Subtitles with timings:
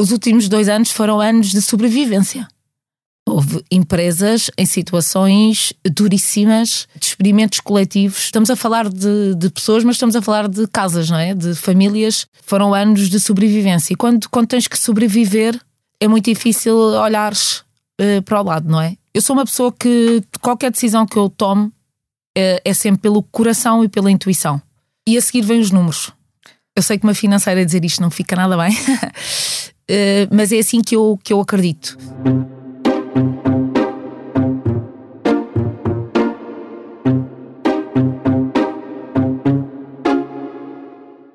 [0.00, 2.48] os últimos dois anos foram anos de sobrevivência.
[3.28, 8.24] Houve empresas em situações duríssimas, de experimentos coletivos.
[8.24, 11.34] Estamos a falar de, de, pessoas, mas estamos a falar de casas, não é?
[11.34, 12.26] De famílias.
[12.42, 13.92] Foram anos de sobrevivência.
[13.92, 15.60] E quando, quando tens que sobreviver,
[16.00, 17.58] é muito difícil olhares
[18.00, 18.96] uh, para o lado, não é?
[19.12, 21.70] Eu sou uma pessoa que qualquer decisão que eu tomo
[22.36, 24.62] é, é sempre pelo coração e pela intuição.
[25.06, 26.10] E a seguir vêm os números.
[26.74, 29.70] Eu sei que uma financeira dizer isto não fica nada bem, uh,
[30.32, 31.96] mas é assim que eu, que eu acredito.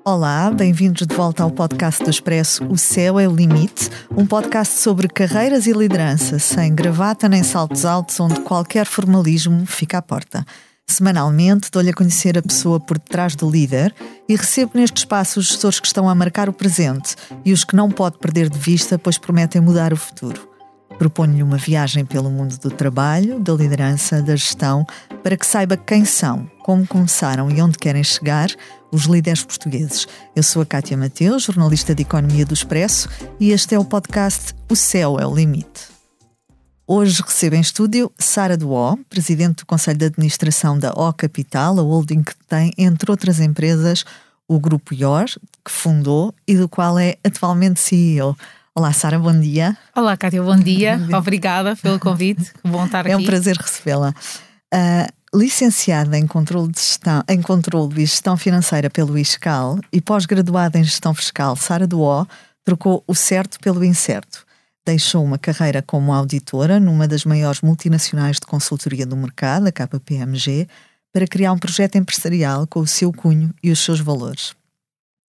[0.08, 4.80] Olá, bem-vindos de volta ao podcast do Expresso O Céu é o Limite, um podcast
[4.80, 10.46] sobre carreiras e liderança, sem gravata nem saltos altos, onde qualquer formalismo fica à porta.
[10.88, 13.94] Semanalmente dou-lhe a conhecer a pessoa por detrás do líder
[14.30, 17.76] e recebo neste espaço os gestores que estão a marcar o presente e os que
[17.76, 20.48] não pode perder de vista, pois prometem mudar o futuro.
[20.98, 24.86] Proponho-lhe uma viagem pelo mundo do trabalho, da liderança, da gestão,
[25.22, 28.50] para que saiba quem são, como começaram e onde querem chegar
[28.92, 30.08] os líderes portugueses.
[30.34, 33.10] Eu sou a Cátia Mateus, jornalista de Economia do Expresso,
[33.40, 35.95] e este é o podcast O Céu é o Limite.
[36.88, 41.82] Hoje recebo em estúdio Sara Duó, presidente do Conselho de Administração da O Capital, a
[41.82, 44.06] holding que tem, entre outras empresas,
[44.48, 48.38] o Grupo IOR, que fundou e do qual é atualmente CEO.
[48.76, 49.76] Olá, Sara, bom dia.
[49.96, 51.00] Olá, Cátia, bom dia.
[51.00, 51.18] bom dia.
[51.18, 52.54] Obrigada pelo convite.
[52.54, 53.12] Que bom estar aqui.
[53.12, 54.14] É um prazer recebê-la.
[54.72, 60.78] Uh, licenciada em controle, de gestão, em controle e gestão financeira pelo ISCAL e pós-graduada
[60.78, 62.28] em gestão fiscal, Sara Duó
[62.64, 64.45] trocou o certo pelo incerto.
[64.86, 70.68] Deixou uma carreira como auditora numa das maiores multinacionais de consultoria do mercado, a KPMG,
[71.12, 74.54] para criar um projeto empresarial com o seu cunho e os seus valores.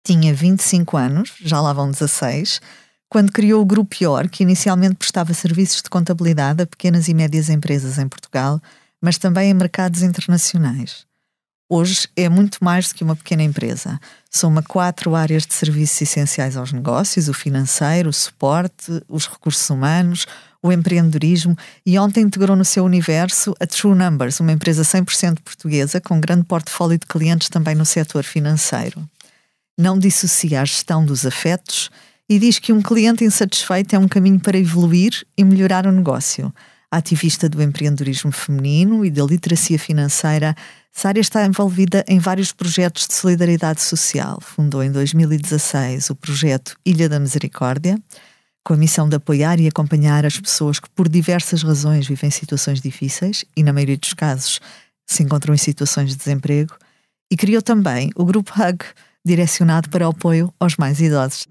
[0.04, 2.60] Tinha 25 anos, já lá vão 16,
[3.08, 7.50] quando criou o Grupo IOR, que inicialmente prestava serviços de contabilidade a pequenas e médias
[7.50, 8.62] empresas em Portugal,
[9.02, 11.06] mas também em mercados internacionais.
[11.68, 14.00] Hoje é muito mais do que uma pequena empresa.
[14.30, 20.28] Soma quatro áreas de serviços essenciais aos negócios: o financeiro, o suporte, os recursos humanos,
[20.62, 26.00] o empreendedorismo e ontem integrou no seu universo a True Numbers, uma empresa 100% portuguesa
[26.00, 29.08] com grande portfólio de clientes também no setor financeiro.
[29.76, 31.90] Não dissocia a gestão dos afetos
[32.30, 36.54] e diz que um cliente insatisfeito é um caminho para evoluir e melhorar o negócio.
[36.96, 40.56] Ativista do empreendedorismo feminino e da literacia financeira,
[40.94, 44.40] Sária está envolvida em vários projetos de solidariedade social.
[44.42, 48.02] Fundou em 2016 o projeto Ilha da Misericórdia,
[48.64, 52.80] com a missão de apoiar e acompanhar as pessoas que, por diversas razões, vivem situações
[52.80, 54.62] difíceis e, na maioria dos casos,
[55.06, 56.78] se encontram em situações de desemprego.
[57.30, 58.86] E criou também o Grupo Hug,
[59.26, 61.46] direcionado para o apoio aos mais idosos.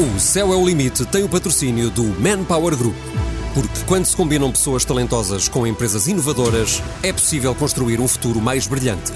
[0.00, 3.25] O Céu é o Limite tem o patrocínio do Manpower Group.
[3.56, 8.66] Porque quando se combinam pessoas talentosas com empresas inovadoras, é possível construir um futuro mais
[8.66, 9.10] brilhante.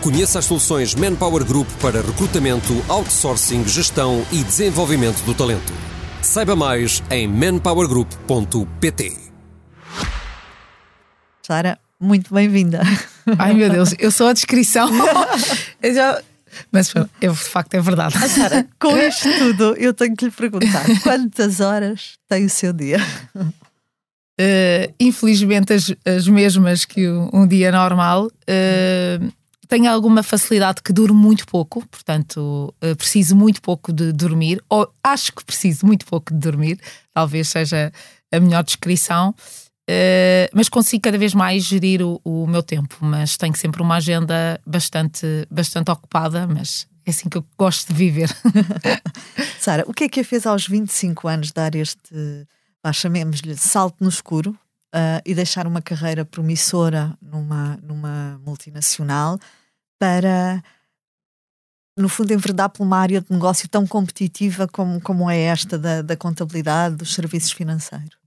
[0.00, 5.72] Conheça as soluções Manpower Group para recrutamento, outsourcing, gestão e desenvolvimento do talento.
[6.22, 9.16] Saiba mais em manpowergroup.pt.
[11.42, 12.82] Sara, muito bem-vinda.
[13.40, 14.88] Ai meu Deus, eu sou a descrição.
[15.82, 16.22] eu já,
[16.70, 18.14] mas eu, de facto é verdade.
[18.22, 22.72] Ah, Sara, com isto tudo, eu tenho que lhe perguntar: quantas horas tem o seu
[22.72, 23.00] dia?
[24.40, 28.26] Uh, infelizmente, as, as, mesmas que um dia normal.
[28.26, 29.30] Uh,
[29.68, 34.90] tenho alguma facilidade que dure muito pouco, portanto, uh, preciso muito pouco de dormir, ou
[35.04, 36.80] acho que preciso muito pouco de dormir,
[37.12, 37.92] talvez seja
[38.32, 39.34] a melhor descrição.
[39.88, 43.96] Uh, mas consigo cada vez mais gerir o, o, meu tempo, mas tenho sempre uma
[43.96, 48.30] agenda bastante, bastante ocupada, mas é assim que eu gosto de viver.
[49.60, 52.46] Sara, o que é que a fez aos 25 anos dar este,
[52.92, 54.56] chamemos-lhe, salto no escuro
[54.94, 59.38] uh, e deixar uma carreira promissora numa, numa multinacional
[59.98, 60.62] para,
[61.96, 66.02] no fundo, enverdar por uma área de negócio tão competitiva como, como é esta da,
[66.02, 68.18] da contabilidade, dos serviços financeiros?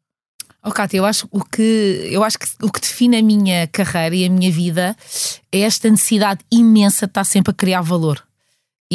[0.66, 4.16] Oh, Cátia, eu acho, o que, eu acho que o que define a minha carreira
[4.16, 4.96] e a minha vida
[5.52, 8.26] é esta necessidade imensa de estar sempre a criar valor.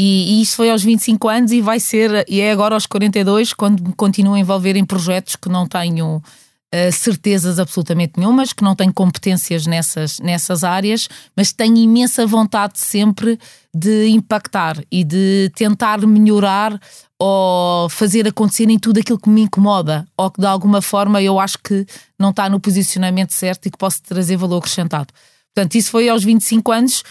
[0.00, 3.52] E, e isso foi aos 25 anos e vai ser, e é agora aos 42,
[3.52, 8.62] quando me continuo a envolver em projetos que não tenho uh, certezas absolutamente nenhumas, que
[8.62, 13.40] não tenho competências nessas, nessas áreas, mas tenho imensa vontade sempre
[13.74, 16.80] de impactar e de tentar melhorar
[17.18, 21.40] ou fazer acontecer em tudo aquilo que me incomoda ou que de alguma forma eu
[21.40, 21.84] acho que
[22.16, 25.12] não está no posicionamento certo e que posso trazer valor acrescentado.
[25.52, 27.02] Portanto, isso foi aos 25 anos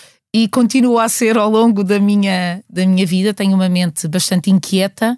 [0.44, 3.34] e continua a ser ao longo da minha, da minha vida.
[3.34, 5.18] Tenho uma mente bastante inquieta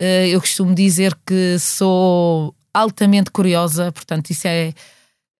[0.00, 4.74] Uh, eu costumo dizer que sou altamente curiosa, portanto, isso é.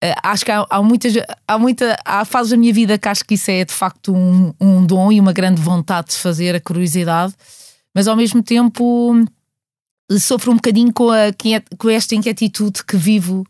[0.02, 1.12] Uh, acho que há, há, muitas,
[1.46, 1.96] há muita.
[2.04, 5.12] Há fases da minha vida que acho que isso é de facto um, um dom
[5.12, 7.34] e uma grande vontade de fazer, a curiosidade,
[7.94, 9.14] mas ao mesmo tempo
[10.18, 11.26] sofro um bocadinho com, a,
[11.76, 13.44] com esta inquietude que vivo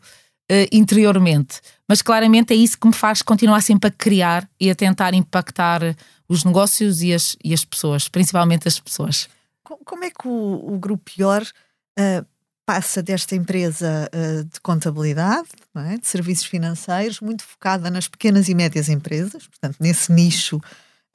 [0.51, 1.61] uh, interiormente.
[1.89, 5.97] Mas claramente é isso que me faz continuar sempre a criar e a tentar impactar
[6.29, 9.29] os negócios e as, e as pessoas, principalmente as pessoas.
[9.63, 12.27] Como é que o, o Grupo Pior uh,
[12.67, 15.97] passa desta empresa uh, de contabilidade, é?
[15.97, 20.61] de serviços financeiros, muito focada nas pequenas e médias empresas, portanto, nesse nicho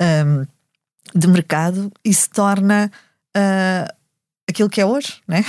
[0.01, 0.45] um,
[1.13, 2.89] de mercado, e se torna
[3.35, 4.00] uh,
[4.51, 5.43] aquilo que é hoje, né?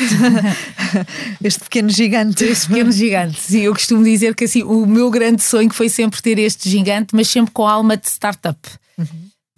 [1.44, 2.44] este pequeno gigante.
[2.44, 3.40] Este pequeno gigante.
[3.40, 7.14] Sim, eu costumo dizer que assim, o meu grande sonho foi sempre ter este gigante,
[7.14, 8.58] mas sempre com alma de startup.
[8.98, 9.04] Uhum.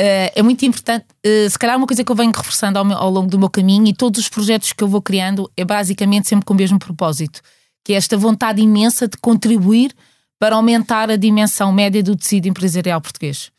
[0.00, 2.96] Uh, é muito importante, uh, se calhar uma coisa que eu venho reforçando ao, meu,
[2.96, 6.28] ao, longo do meu caminho e todos os projetos que eu vou criando é basicamente
[6.28, 7.40] sempre com o mesmo propósito,
[7.84, 9.92] que é esta vontade imensa de contribuir
[10.36, 13.53] para aumentar a dimensão média do tecido empresarial português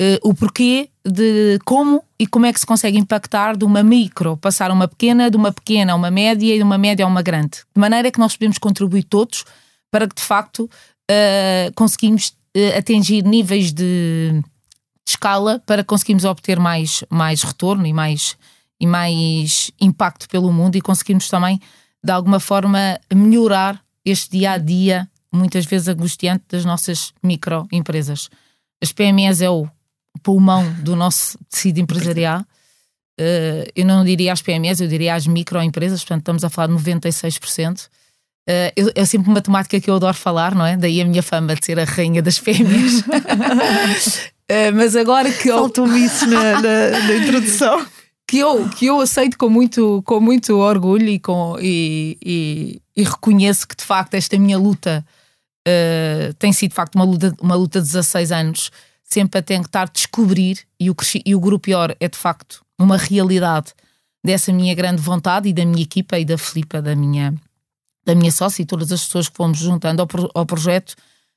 [0.00, 4.36] uh, o porquê de como e como é que se consegue impactar de uma micro,
[4.36, 7.22] passar uma pequena, de uma pequena a uma média e de uma média a uma
[7.22, 7.58] grande.
[7.74, 9.44] De maneira que nós podemos contribuir todos
[9.90, 14.42] para que de facto uh, conseguimos uh, atingir níveis de, de,
[15.06, 18.36] escala para conseguirmos obter mais, mais retorno e mais,
[18.80, 21.60] e mais impacto pelo mundo e conseguirmos também
[22.02, 28.28] de alguma forma melhorar este dia a dia, muitas vezes angustiante, das nossas microempresas.
[28.82, 29.66] As PMEs é o
[30.22, 32.40] pulmão do nosso tecido empresarial.
[33.20, 36.74] Uh, eu não diria às PMEs, eu diria às microempresas, portanto estamos a falar de
[36.74, 37.86] 96%.
[38.46, 40.76] Uh, eu, é sempre uma temática que eu adoro falar, não é?
[40.76, 43.00] Daí a minha fama de ser a rainha das PMEs.
[43.00, 45.58] uh, mas agora que eu.
[45.58, 47.86] Faltou-me isso na, na, na, introdução.
[48.26, 53.02] Que eu, que eu aceito com muito, com muito orgulho e, com, e, e, e
[53.02, 55.04] reconheço que de facto esta minha luta
[55.68, 58.70] uh, tem sido de facto uma luta, uma luta de 16 anos
[59.04, 63.72] sempre a tentar descobrir, e o, e o Grupo IOR é de facto uma realidade
[64.24, 67.34] dessa minha grande vontade e da minha equipa e da Filipa, da minha,
[68.04, 70.96] da minha sócia e todas as pessoas que fomos juntando ao, ao projeto,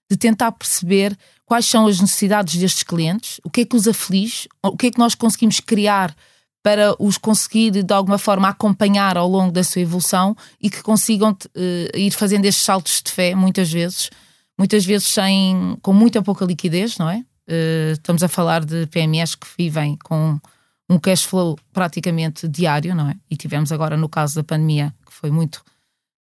[0.10, 4.48] de tentar perceber quais são as necessidades destes clientes, o que é que os aflige,
[4.64, 6.16] o que é que nós conseguimos criar
[6.64, 11.32] para os conseguir de alguma forma acompanhar ao longo da sua evolução e que consigam
[11.32, 14.10] uh, ir fazendo estes saltos de fé muitas vezes,
[14.58, 17.24] muitas vezes sem, com muita pouca liquidez, não é?
[17.50, 20.40] Uh, estamos a falar de PMEs que vivem com
[20.90, 23.16] um cash flow praticamente diário, não é?
[23.30, 25.64] E tivemos agora no caso da pandemia, que foi muito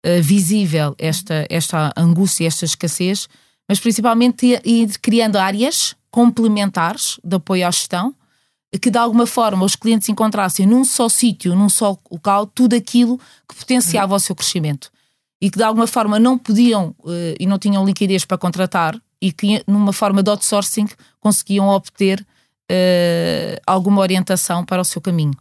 [0.05, 3.27] uh, visível esta, esta angústia, esta escassez,
[3.67, 8.15] mas principalmente ir criando áreas complementares de apoio à gestão,
[8.81, 13.19] que de alguma forma os clientes encontrassem num só sítio, num só local, tudo aquilo
[13.47, 14.91] que potenciava o seu crescimento.
[15.41, 19.31] E que de alguma forma não podiam uh, e não tinham liquidez para contratar e
[19.31, 20.87] que numa forma de outsourcing
[21.19, 22.25] conseguiam obter
[22.71, 25.35] uh, alguma orientação para o seu caminho.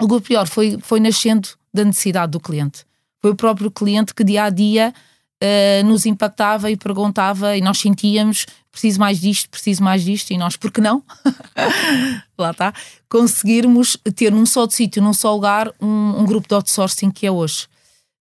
[0.00, 2.84] O grupo pior foi, foi nascendo da necessidade do cliente.
[3.20, 4.94] Foi o próprio cliente que dia a dia
[5.42, 10.38] uh, nos impactava e perguntava e nós sentíamos preciso mais disto, preciso mais disto e
[10.38, 11.02] nós, por que não?
[12.38, 12.72] Lá está.
[13.08, 17.30] Conseguirmos ter num só sítio, num só lugar, um, um grupo de outsourcing que é
[17.30, 17.66] hoje.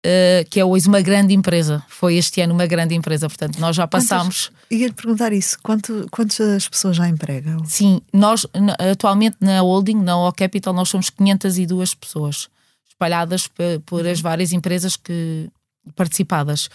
[0.03, 1.84] Uh, que é hoje uma grande empresa.
[1.88, 4.51] Foi este ano uma grande empresa, portanto, nós já passámos.
[4.72, 7.63] Ia-lhe perguntar isso: quanto, quantas pessoas já empregam?
[7.65, 8.48] Sim, nós
[8.91, 12.50] atualmente na holding, na O Capital, nós somos 502 pessoas
[12.89, 13.48] espalhadas
[13.86, 15.50] por as várias empresas que
[15.96, 16.67] participadas.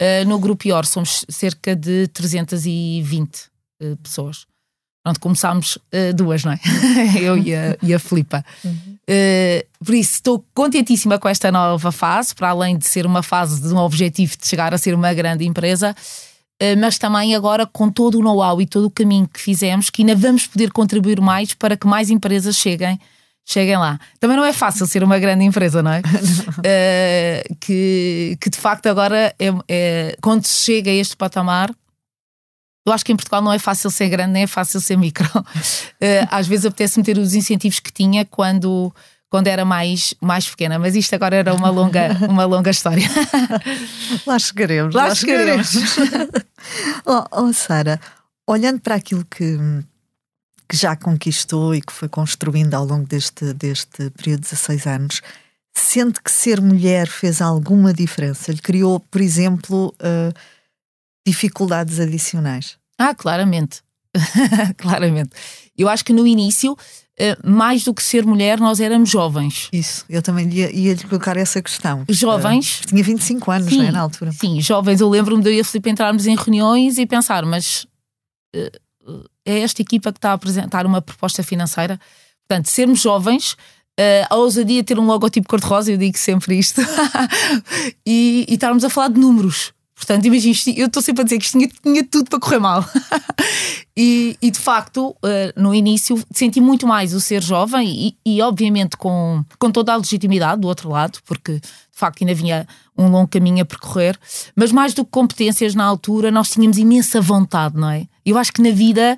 [0.00, 3.50] Uh, no Grupo IOR somos cerca de 320 uh,
[3.80, 4.46] eh, pessoas.
[5.02, 6.60] Pronto, começámos uh, duas, não é?
[7.20, 8.44] Eu e a, e a Filipa.
[8.64, 8.96] Uhum.
[9.02, 13.60] Uh, por isso, estou contentíssima com esta nova fase, para além de ser uma fase
[13.60, 17.90] de um objetivo de chegar a ser uma grande empresa, uh, mas também agora com
[17.90, 21.52] todo o know-how e todo o caminho que fizemos, que ainda vamos poder contribuir mais
[21.52, 22.96] para que mais empresas cheguem,
[23.44, 23.98] cheguem lá.
[24.20, 25.98] Também não é fácil ser uma grande empresa, não é?
[25.98, 31.74] uh, que, que de facto agora, é, é, quando se chega a este patamar,
[32.84, 35.28] eu acho que em Portugal não é fácil ser grande, nem é fácil ser micro.
[35.36, 38.92] Uh, às vezes apetece-me ter os incentivos que tinha quando,
[39.30, 43.08] quando era mais, mais pequena, mas isto agora era uma longa, uma longa história.
[44.26, 44.94] lá chegaremos.
[44.94, 45.70] Lá, lá chegaremos.
[47.06, 48.00] oh, oh, Sara,
[48.48, 49.56] olhando para aquilo que,
[50.68, 55.20] que já conquistou e que foi construindo ao longo deste, deste período de 16 anos,
[55.72, 58.50] sente que ser mulher fez alguma diferença?
[58.50, 59.94] Lhe criou, por exemplo.
[60.00, 60.34] Uh,
[61.26, 62.76] dificuldades adicionais?
[62.98, 63.82] Ah, claramente.
[64.76, 65.30] claramente.
[65.76, 69.68] Eu acho que no início uh, mais do que ser mulher, nós éramos jovens.
[69.72, 72.04] Isso, eu também ia, ia lhe colocar essa questão.
[72.08, 72.80] Jovens.
[72.80, 74.32] Uh, tinha 25 anos, sim, não é, na altura?
[74.32, 75.00] Sim, jovens.
[75.00, 77.86] Eu lembro-me de eu e a Filipe entrarmos em reuniões e pensar, mas
[78.54, 81.98] uh, é esta equipa que está a apresentar uma proposta financeira.
[82.46, 83.56] Portanto, sermos jovens,
[84.00, 86.80] Uh, a ousadia ter um logotipo cor-de-rosa, eu digo sempre isto,
[88.06, 89.74] e, e estarmos a falar de números.
[90.02, 92.84] Portanto, imagina, eu estou sempre a dizer que isto tinha, tinha tudo para correr mal.
[93.96, 95.16] e, e, de facto, uh,
[95.54, 97.88] no início, senti muito mais o ser jovem
[98.26, 102.34] e, e, obviamente, com, com toda a legitimidade do outro lado, porque de facto ainda
[102.34, 102.66] vinha
[102.98, 104.18] um longo caminho a percorrer,
[104.56, 108.08] mas mais do que competências na altura, nós tínhamos imensa vontade, não é?
[108.26, 109.16] Eu acho que na vida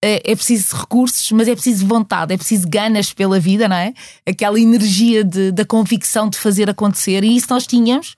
[0.00, 3.92] é, é preciso recursos, mas é preciso vontade, é preciso ganas pela vida, não é?
[4.26, 8.16] Aquela energia de, da convicção de fazer acontecer, e isso nós tínhamos.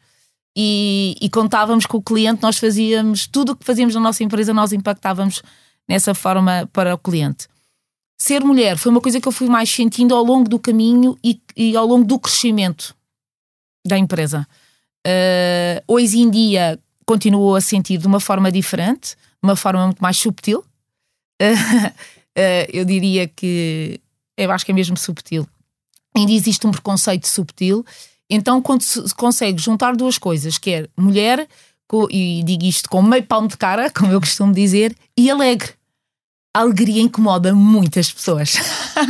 [0.57, 4.55] E, e contávamos com o cliente, nós fazíamos tudo o que fazíamos na nossa empresa,
[4.55, 5.43] nós impactávamos
[5.89, 7.49] nessa forma para o cliente.
[8.17, 11.41] Ser mulher foi uma coisa que eu fui mais sentindo ao longo do caminho e,
[11.57, 12.95] e ao longo do crescimento
[13.87, 14.47] da empresa.
[15.07, 20.01] Uh, hoje em dia continuo a sentir de uma forma diferente, de uma forma muito
[20.01, 20.65] mais subtil,
[22.73, 24.01] eu diria que
[24.37, 25.47] eu acho que é mesmo subtil.
[26.17, 27.85] Ainda existe um preconceito subtil.
[28.29, 31.47] Então, quando se consegue juntar duas coisas, que é mulher,
[32.11, 35.71] e digo isto com meio palmo de cara, como eu costumo dizer, e alegre.
[36.57, 38.55] A alegria incomoda muitas pessoas.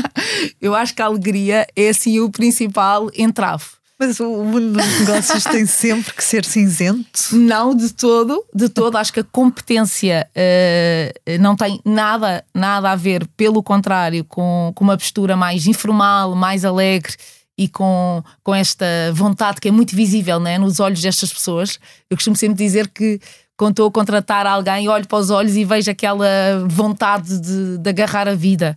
[0.61, 3.64] eu acho que a alegria é assim o principal entrave.
[3.99, 7.06] Mas o mundo dos negócios tem sempre que ser cinzento?
[7.33, 8.97] Não, de todo, de todo.
[8.97, 14.83] Acho que a competência uh, não tem nada, nada a ver, pelo contrário, com, com
[14.83, 17.14] uma postura mais informal, mais alegre
[17.56, 21.78] e com, com esta vontade que é muito visível né, nos olhos destas pessoas.
[22.11, 23.20] Eu costumo sempre dizer que
[23.56, 26.26] quando estou a contratar alguém, olho para os olhos e vejo aquela
[26.66, 28.76] vontade de, de agarrar a vida.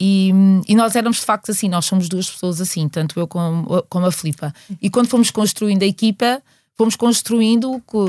[0.00, 0.32] E,
[0.66, 4.06] e, nós éramos de facto assim, nós somos duas pessoas assim, tanto eu como, como
[4.06, 4.52] a Filipa.
[4.80, 6.42] E quando fomos construindo a equipa,
[6.76, 8.06] fomos construindo com,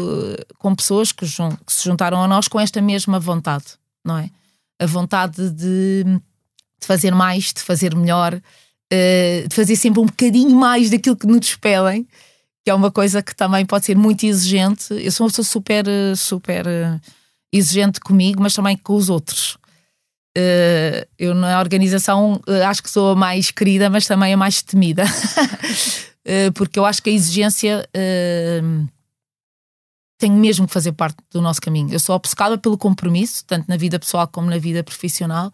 [0.58, 3.66] com pessoas que, que, se juntaram a nós com esta mesma vontade,
[4.06, 4.30] não é?
[4.80, 8.42] A vontade de, de fazer mais, de fazer melhor,
[8.92, 12.08] uh, de fazer sempre um bocadinho mais daquilo que nos pedem,
[12.64, 14.94] que é uma coisa que também pode ser muito exigente.
[14.94, 17.02] Eu sou uma pessoa super, super uh,
[17.52, 19.58] exigente comigo, mas também com os outros.
[20.38, 24.62] Uh, eu na organização uh, acho que sou a mais querida, mas também a mais
[24.62, 27.86] temida, uh, porque eu acho que a exigência
[30.18, 31.92] tem mesmo que fazer parte do nosso caminho.
[31.92, 35.52] Eu sou obcecada pelo compromisso, tanto na vida pessoal como na vida profissional,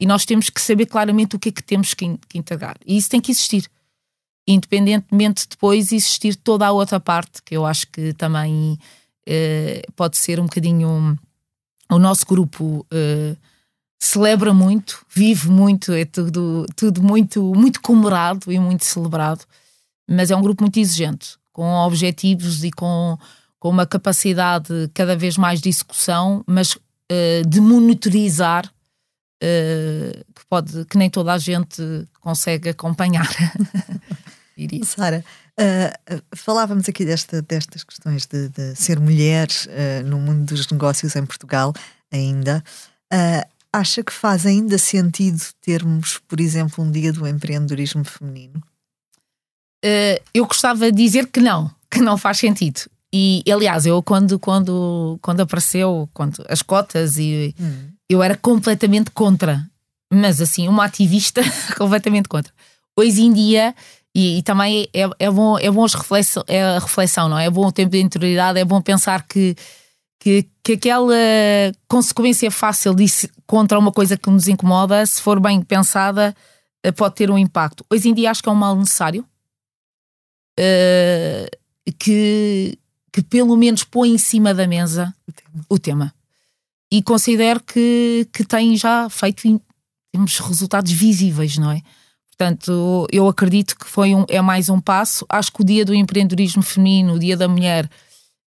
[0.00, 2.76] e nós temos que saber claramente o que é que temos que, que integrar.
[2.86, 3.70] E isso tem que existir,
[4.48, 8.78] independentemente de depois existir toda a outra parte, que eu acho que também
[9.94, 11.16] pode ser um bocadinho
[11.88, 12.84] o nosso grupo
[14.00, 19.44] celebra muito, vive muito, é tudo, tudo muito, muito comemorado e muito celebrado,
[20.08, 23.18] mas é um grupo muito exigente, com objetivos e com,
[23.58, 28.72] com uma capacidade cada vez mais de execução, mas uh, de monitorizar
[29.42, 31.82] uh, que, pode, que nem toda a gente
[32.20, 33.28] consegue acompanhar.
[34.84, 35.24] Sara,
[35.58, 39.48] uh, falávamos aqui desta, destas questões de, de ser mulher
[40.04, 41.72] no mundo dos negócios em Portugal
[42.12, 42.62] ainda.
[43.12, 48.60] Uh, Acha que faz ainda sentido termos, por exemplo, um dia do empreendedorismo feminino?
[49.84, 52.80] Uh, eu gostava de dizer que não, que não faz sentido.
[53.12, 57.90] E aliás, eu quando, quando, quando apareceu quando, as cotas, e, hum.
[58.12, 59.66] Eu era completamente contra.
[60.12, 61.40] Mas assim, uma ativista
[61.78, 62.52] completamente contra.
[62.96, 63.74] Hoje em dia,
[64.14, 67.46] e, e também é, é, bom, é bom reflexão, é a reflexão, não é?
[67.46, 69.56] É bom o tempo de interioridade, é bom pensar que
[70.20, 71.14] que, que aquela
[71.88, 76.36] consequência fácil disso contra uma coisa que nos incomoda, se for bem pensada,
[76.84, 77.84] eh, pode ter um impacto.
[77.90, 79.26] Hoje em dia acho que é um mal necessário
[80.58, 82.78] uh, que,
[83.10, 85.64] que pelo menos põe em cima da mesa o tema.
[85.70, 86.19] O tema.
[86.92, 89.60] E considero que, que tem já feito
[90.12, 91.80] temos resultados visíveis, não é?
[92.36, 95.24] Portanto, eu acredito que foi um, é mais um passo.
[95.28, 97.88] Acho que o dia do empreendedorismo feminino, o dia da mulher,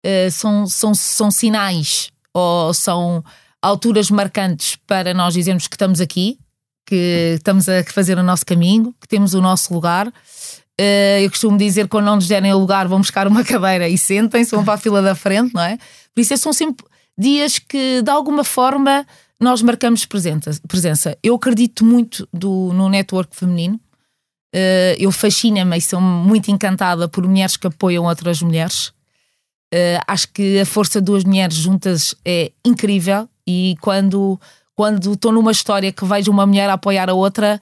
[0.04, 3.24] uh, são, são, são sinais ou são
[3.60, 6.38] alturas marcantes para nós dizermos que estamos aqui,
[6.86, 10.06] que estamos a fazer o nosso caminho, que temos o nosso lugar.
[10.08, 13.98] Uh, eu costumo dizer que quando não nos derem lugar, vão buscar uma cadeira e
[13.98, 15.76] sentem-se, vão para a fila da frente, não é?
[16.14, 16.84] Por isso, são sempre
[17.18, 19.04] dias que, de alguma forma,
[19.40, 21.18] nós marcamos presença.
[21.22, 23.80] Eu acredito muito do, no network feminino.
[24.54, 28.88] Uh, eu fascina-me e sou muito encantada por mulheres que apoiam outras mulheres.
[29.74, 34.40] Uh, acho que a força de duas mulheres juntas é incrível e quando
[34.74, 37.60] quando estou numa história que vejo uma mulher apoiar a outra,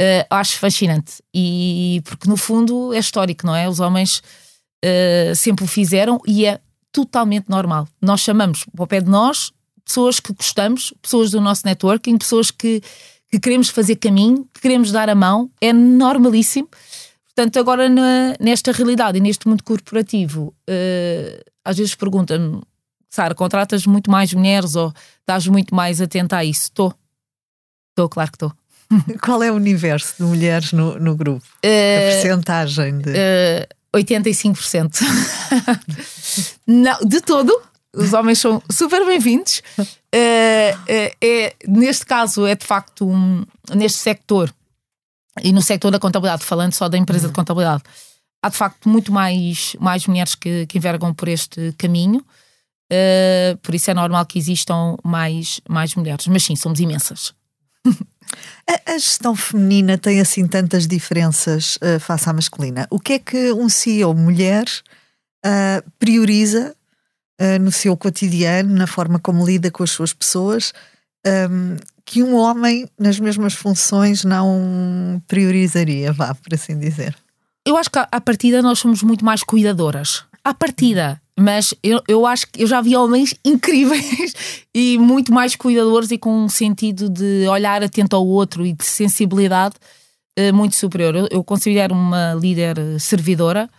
[0.00, 1.22] Uh, acho fascinante.
[1.32, 3.68] E porque no fundo é histórico, não é?
[3.68, 4.20] Os homens
[5.36, 6.60] sempre o fizeram e é
[6.94, 7.88] totalmente normal.
[8.00, 9.52] Nós chamamos ao pé de nós
[9.84, 12.80] pessoas que gostamos, pessoas do nosso networking, pessoas que,
[13.30, 16.68] que queremos fazer caminho, que queremos dar a mão, é normalíssimo.
[17.26, 22.62] Portanto, agora na, nesta realidade e neste mundo corporativo, uh, às vezes perguntam-me,
[23.10, 26.62] Sara, contratas muito mais mulheres ou estás muito mais atenta a isso?
[26.62, 26.94] Estou.
[27.90, 28.52] Estou, claro que estou.
[29.20, 31.44] Qual é o universo de mulheres no, no grupo?
[31.56, 33.10] Uh, a eh, percentagem de.
[33.10, 35.00] Uh, 85%.
[36.66, 37.52] Não, de todo.
[37.94, 39.62] Os homens são super bem-vindos.
[39.78, 40.74] Uh,
[41.20, 44.52] é, neste caso, é de facto um, neste sector
[45.42, 47.82] e no sector da contabilidade, falando só da empresa de contabilidade,
[48.42, 52.24] há de facto muito mais, mais mulheres que, que envergam por este caminho.
[52.92, 56.26] Uh, por isso é normal que existam mais, mais mulheres.
[56.26, 57.34] Mas sim, somos imensas.
[58.66, 62.86] A, a, gestão feminina tem assim tantas diferenças uh, face à masculina.
[62.90, 64.64] O que é que um CEO mulher
[65.44, 66.74] uh, prioriza
[67.40, 70.72] uh, no seu cotidiano, na forma como lida com as suas pessoas,
[71.26, 77.16] um, que um homem nas mesmas funções não priorizaria, vá, por assim dizer?
[77.66, 80.24] Eu acho que à partida nós somos muito mais cuidadoras.
[80.44, 84.34] À partida, mas eu, eu acho que eu já vi homens incríveis
[84.74, 88.84] e muito mais cuidadores e com um sentido de olhar atento ao outro e de
[88.84, 89.76] sensibilidade
[90.38, 91.16] uh, muito superior.
[91.16, 93.70] Eu, eu, considero uma líder servidora.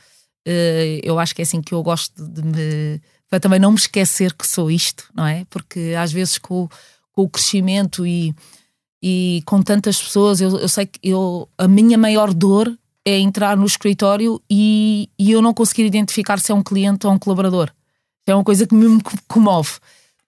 [0.47, 3.01] Uh, eu acho que é assim que eu gosto de me.
[3.29, 5.45] para também não me esquecer que sou isto, não é?
[5.49, 6.69] Porque às vezes com,
[7.11, 8.33] com o crescimento e,
[9.01, 13.55] e com tantas pessoas, eu, eu sei que eu, a minha maior dor é entrar
[13.55, 17.71] no escritório e, e eu não conseguir identificar se é um cliente ou um colaborador.
[18.25, 19.73] É uma coisa que me comove.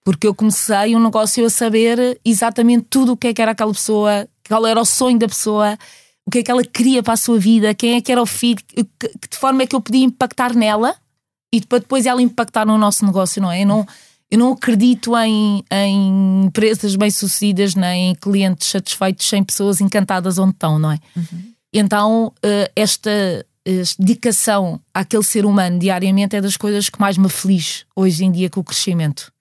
[0.04, 3.72] Porque eu comecei um negócio a saber exatamente tudo o que é que era aquela
[3.72, 5.76] pessoa, qual era o sonho da pessoa,
[6.28, 8.26] o que é que ela queria para a sua vida, quem é que era o
[8.26, 10.94] filho, que, de forma é que eu podia impactar nela
[11.50, 13.62] e para depois ela impactar no nosso negócio, não é?
[13.62, 13.86] Eu não,
[14.30, 20.52] eu não acredito em, em empresas bem-sucedidas nem em clientes satisfeitos sem pessoas encantadas onde
[20.52, 20.98] estão, não é?
[21.16, 21.52] Uhum.
[21.72, 23.10] Então, eh, esta
[23.98, 28.50] dedicação àquele ser humano diariamente é das coisas que mais me feliz hoje em dia
[28.50, 29.32] com o crescimento.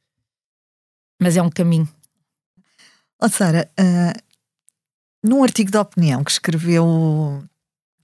[1.21, 1.89] Mas é um caminho.
[3.21, 4.27] Oh, Sara, uh,
[5.23, 7.43] num artigo de opinião que escreveu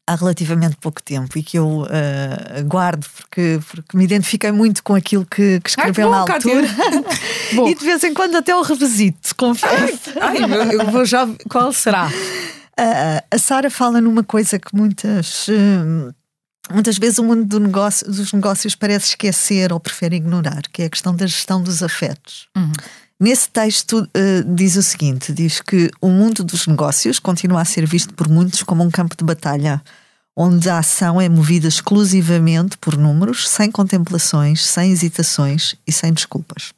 [0.05, 4.93] há relativamente pouco tempo e que eu uh, guardo porque, porque me identifiquei muito com
[4.93, 6.67] aquilo que, que escreveu Ai, na altura
[7.69, 10.11] e de vez em quando até o revisito, confesso.
[10.19, 11.27] Ai, ai, eu vou já.
[11.49, 12.09] Qual será?
[13.29, 15.47] a Sara fala numa coisa que muitas.
[15.49, 16.11] Hum,
[16.71, 20.85] muitas vezes o mundo do negócio, dos negócios parece esquecer ou prefere ignorar, que é
[20.85, 22.47] a questão da gestão dos afetos.
[22.55, 22.71] Uhum.
[23.23, 27.87] Nesse texto uh, diz o seguinte: diz que o mundo dos negócios continua a ser
[27.87, 29.81] visto por muitos como um campo de batalha,
[30.35, 36.73] onde a ação é movida exclusivamente por números, sem contemplações, sem hesitações e sem desculpas.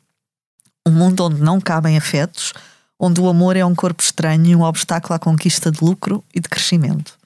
[0.87, 2.53] Um mundo onde não cabem afetos,
[2.99, 6.39] onde o amor é um corpo estranho e um obstáculo à conquista de lucro e
[6.39, 7.17] de crescimento.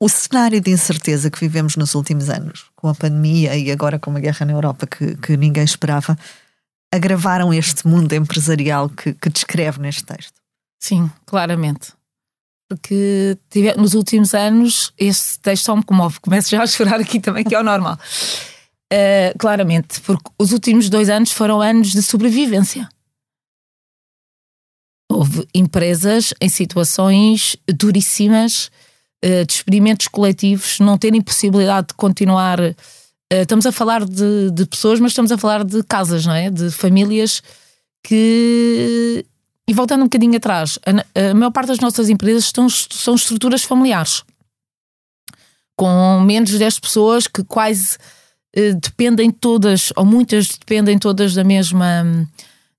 [0.00, 4.10] O cenário de incerteza que vivemos nos últimos anos, com a pandemia e agora com
[4.10, 6.16] uma guerra na Europa que, que ninguém esperava,
[6.92, 10.34] agravaram este mundo empresarial que, que descreve neste texto.
[10.78, 11.92] Sim, claramente.
[12.68, 16.20] Porque tive, nos últimos anos esse texto só me comove.
[16.20, 17.98] Começo já a chorar aqui também, que é o normal.
[18.92, 22.88] Uh, claramente, porque os últimos dois anos foram anos de sobrevivência
[25.12, 28.70] houve empresas em situações duríssimas
[29.24, 32.58] uh, de experimentos coletivos, não terem possibilidade de continuar.
[33.32, 36.50] Uh, estamos a falar de, de, pessoas, mas estamos a falar de casas, não é?
[36.50, 37.42] De famílias
[38.04, 39.24] que.
[39.66, 43.62] E voltando um bocadinho atrás, a, a maior parte das nossas empresas estão, são estruturas
[43.62, 44.22] familiares,
[45.76, 47.96] com menos de 10 pessoas que quase
[48.56, 52.04] uh, dependem todas, ou muitas dependem todas da mesma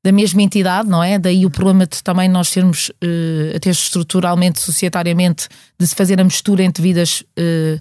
[0.03, 1.17] da mesma entidade, não é?
[1.17, 5.47] Daí o problema de também nós sermos, uh, até estruturalmente, societariamente,
[5.79, 7.79] de se fazer a mistura entre vidas, uh,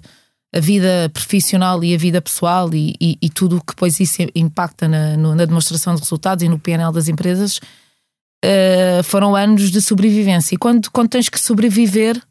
[0.53, 4.21] a vida profissional e a vida pessoal e, e, e tudo o que depois isso
[4.35, 9.81] impacta na, na, demonstração de resultados e no PNL das empresas, uh, foram anos de
[9.81, 10.53] sobrevivência.
[10.53, 12.21] E quando, quando tens que sobreviver,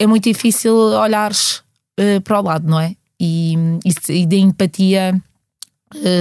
[0.00, 1.62] é muito difícil olhares
[2.24, 2.96] para o lado, não é?
[3.20, 3.54] E,
[3.84, 5.14] e, e empatia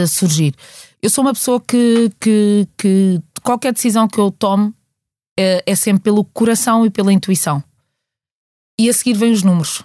[0.07, 0.53] surgir.
[1.01, 4.73] Eu sou uma pessoa que, que, que qualquer decisão que eu tomo
[5.37, 7.63] é, é, sempre pelo coração e pela intuição.
[8.79, 9.83] E a seguir vem os números.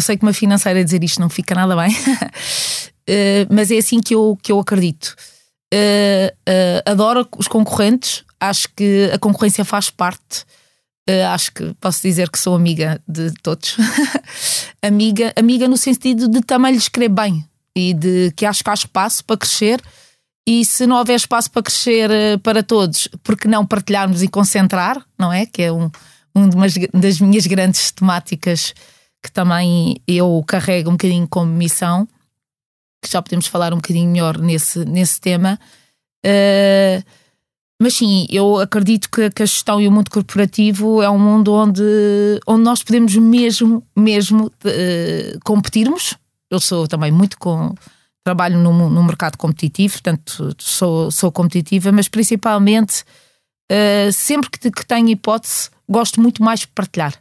[0.00, 4.00] Eu sei que uma financeira dizer isto não fica nada bem, uh, mas é assim
[4.00, 5.14] que eu, que eu acredito.
[5.74, 10.46] Uh, uh, adoro os concorrentes, acho que a concorrência faz parte
[11.34, 13.76] acho que posso dizer que sou amiga de todos.
[14.80, 17.44] amiga, amiga no sentido de também lhes querer bem
[17.76, 19.82] e de que acho que há espaço para crescer.
[20.46, 22.10] E se não houver espaço para crescer
[22.44, 25.46] para todos, porque não partilharmos e concentrar, não é?
[25.46, 25.90] Que é um,
[26.32, 26.48] um
[26.94, 28.72] das minhas grandes temáticas
[29.22, 32.08] que também eu carrego um bocadinho como missão,
[33.02, 35.58] que já podemos falar um bocadinho melhor nesse, nesse tema.
[36.24, 37.02] Uh,
[37.82, 41.54] mas sim, eu acredito que, que, a gestão e o mundo corporativo é um mundo
[41.54, 41.82] onde,
[42.46, 46.14] onde nós podemos mesmo, mesmo uh, competirmos.
[46.50, 47.74] Eu sou também muito com.
[48.22, 53.02] Trabalho no, no mercado competitivo, portanto, sou, sou competitiva, mas principalmente,
[53.72, 57.14] uh, sempre que, que tenho hipótese, gosto muito mais de partilhar.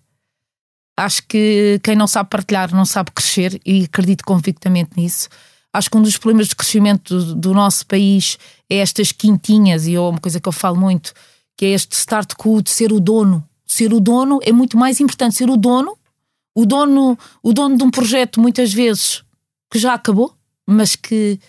[1.00, 5.30] Acho que quem não sabe partilhar não sabe crescer e acredito convictamente nisso.
[5.72, 8.38] Acho que um dos problemas de crescimento do, do nosso país
[8.70, 11.14] é estas quintinhas, e é uma coisa que eu falo muito,
[11.56, 12.34] que é este start
[12.64, 13.48] de ser o dono.
[13.66, 15.36] Ser o dono é muito mais importante.
[15.36, 15.98] Ser o dono,
[16.54, 19.24] o dono, o dono de um projeto, muitas vezes,
[19.72, 20.34] que já acabou,
[20.68, 21.40] mas que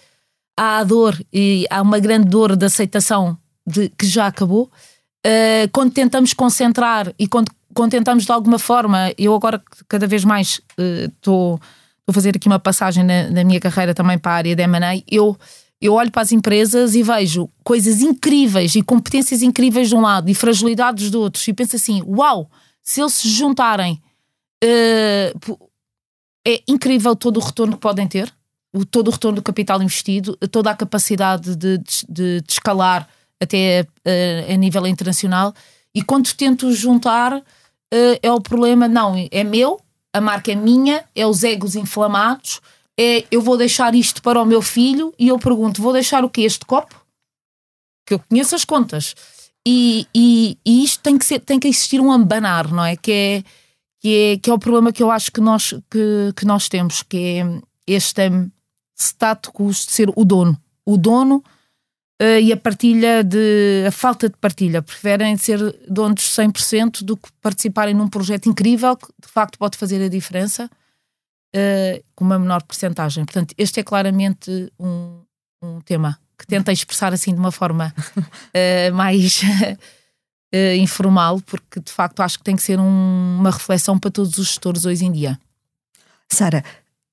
[0.56, 3.36] há a dor e há uma grande dor de aceitação
[3.66, 4.70] de que já acabou.
[5.26, 10.24] Uh, quando tentamos concentrar e quando, quando tentamos de alguma forma, eu agora cada vez
[10.24, 11.54] mais estou.
[11.54, 11.60] Uh,
[12.06, 15.02] vou fazer aqui uma passagem na, na minha carreira também para a área de M&A,
[15.08, 15.36] eu,
[15.80, 20.28] eu olho para as empresas e vejo coisas incríveis e competências incríveis de um lado
[20.28, 22.50] e fragilidades do outro e penso assim, uau,
[22.82, 24.00] se eles se juntarem
[24.64, 25.58] uh,
[26.46, 28.32] é incrível todo o retorno que podem ter,
[28.72, 33.08] o, todo o retorno do capital investido, toda a capacidade de, de, de escalar
[33.40, 35.54] até uh, a nível internacional
[35.94, 37.40] e quando tento juntar
[38.22, 39.80] é o problema, não, é meu,
[40.12, 42.60] a marca é minha, é os egos inflamados,
[42.98, 46.30] é eu vou deixar isto para o meu filho e eu pergunto: vou deixar o
[46.30, 46.42] que?
[46.42, 46.94] Este copo?
[48.06, 49.14] Que eu conheço as contas.
[49.66, 52.96] E, e, e, isto tem que, ser, tem que existir um abanar, não é?
[52.96, 53.44] Que é,
[54.00, 57.02] que é, que é o problema que eu acho que nós, que, que nós temos,
[57.02, 58.22] que é este
[58.98, 60.58] status de ser o dono.
[60.84, 61.44] O dono
[62.40, 63.84] e a partilha de.
[63.88, 64.82] a falta de partilha.
[64.82, 70.02] Preferem ser donos 100% do que participarem num projeto incrível que de facto pode fazer
[70.04, 70.68] a diferença
[71.56, 73.24] uh, com uma menor porcentagem.
[73.24, 75.22] Portanto, este é claramente um,
[75.62, 79.40] um tema que tenta expressar assim de uma forma uh, mais.
[80.80, 84.48] informal, porque de facto acho que tem que ser um, uma reflexão para todos os
[84.48, 85.38] gestores hoje em dia.
[86.28, 86.64] Sara,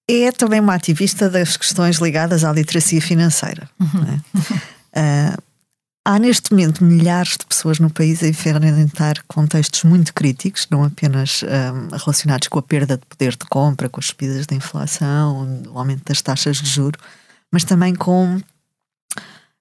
[0.09, 3.69] é também uma ativista das questões ligadas à literacia financeira.
[3.79, 4.19] Uhum.
[4.97, 5.41] Uh,
[6.07, 11.43] há neste momento milhares de pessoas no país a enfrentar contextos muito críticos, não apenas
[11.43, 11.47] um,
[11.93, 15.77] ah, relacionados com a perda de poder de compra, com as subidas da inflação, o
[15.77, 16.97] aumento das taxas de juro,
[17.51, 18.41] mas também com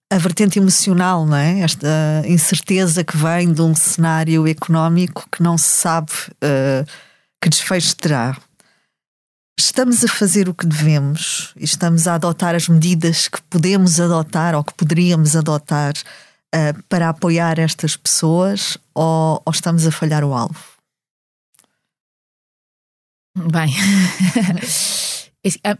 [0.09, 1.61] a vertente emocional, não é?
[1.61, 1.89] Esta
[2.27, 6.87] incerteza que vem de um cenário económico que não se sabe uh,
[7.41, 8.37] que desfecho terá
[9.59, 14.55] estamos a fazer o que devemos e estamos a adotar as medidas que podemos adotar
[14.55, 15.95] ou que poderíamos adotar
[16.55, 20.77] uh, para apoiar estas pessoas ou, ou, estamos a falhar o alvo?
[23.35, 23.75] Bem,
[25.65, 25.79] ah,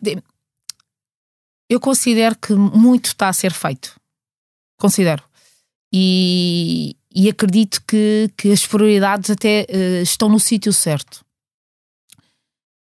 [1.69, 3.99] eu considero que muito está a ser feito.
[4.79, 5.25] Considero.
[5.93, 11.25] E, e acredito que, que as prioridades até uh, estão no sítio certo.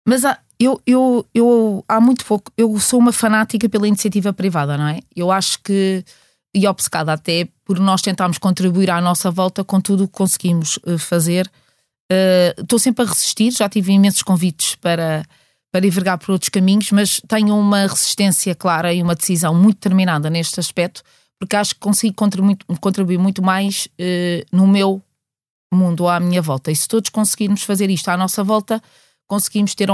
[0.06, 4.77] Mas há, eu, eu, eu, há muito pouco, eu sou uma fanática pela iniciativa privada,
[4.79, 5.01] não é?
[5.14, 6.03] Eu acho que,
[6.55, 10.79] e obcecada até por nós tentarmos contribuir à nossa volta com tudo o que conseguimos
[10.79, 11.47] uh, fazer.
[12.11, 15.25] Uh, estou sempre a resistir, já tive imensos convites para,
[15.71, 20.31] para envergar por outros caminhos, mas tenho uma resistência clara e uma decisão muito determinada
[20.31, 21.03] neste aspecto,
[21.38, 25.03] porque acho que consigo contribuir, contribuir muito mais uh, no meu
[25.71, 26.71] mundo, à minha volta.
[26.71, 28.83] E se todos conseguirmos fazer isto à nossa volta,
[29.26, 29.88] conseguimos ter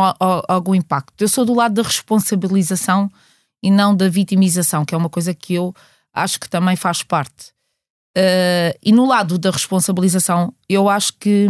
[0.48, 1.20] algum impacto.
[1.20, 3.10] Eu sou do lado da responsabilização
[3.62, 5.74] e não da vitimização, que é uma coisa que eu
[6.12, 7.52] acho que também faz parte.
[8.16, 11.48] Uh, e no lado da responsabilização, eu acho que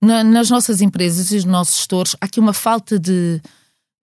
[0.00, 3.42] na, nas nossas empresas e nos nossos gestores há aqui uma falta de,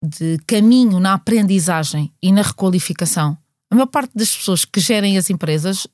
[0.03, 3.39] de caminho na aprendizagem e na requalificação.
[3.71, 5.87] A maior parte das pessoas que gerem as empresas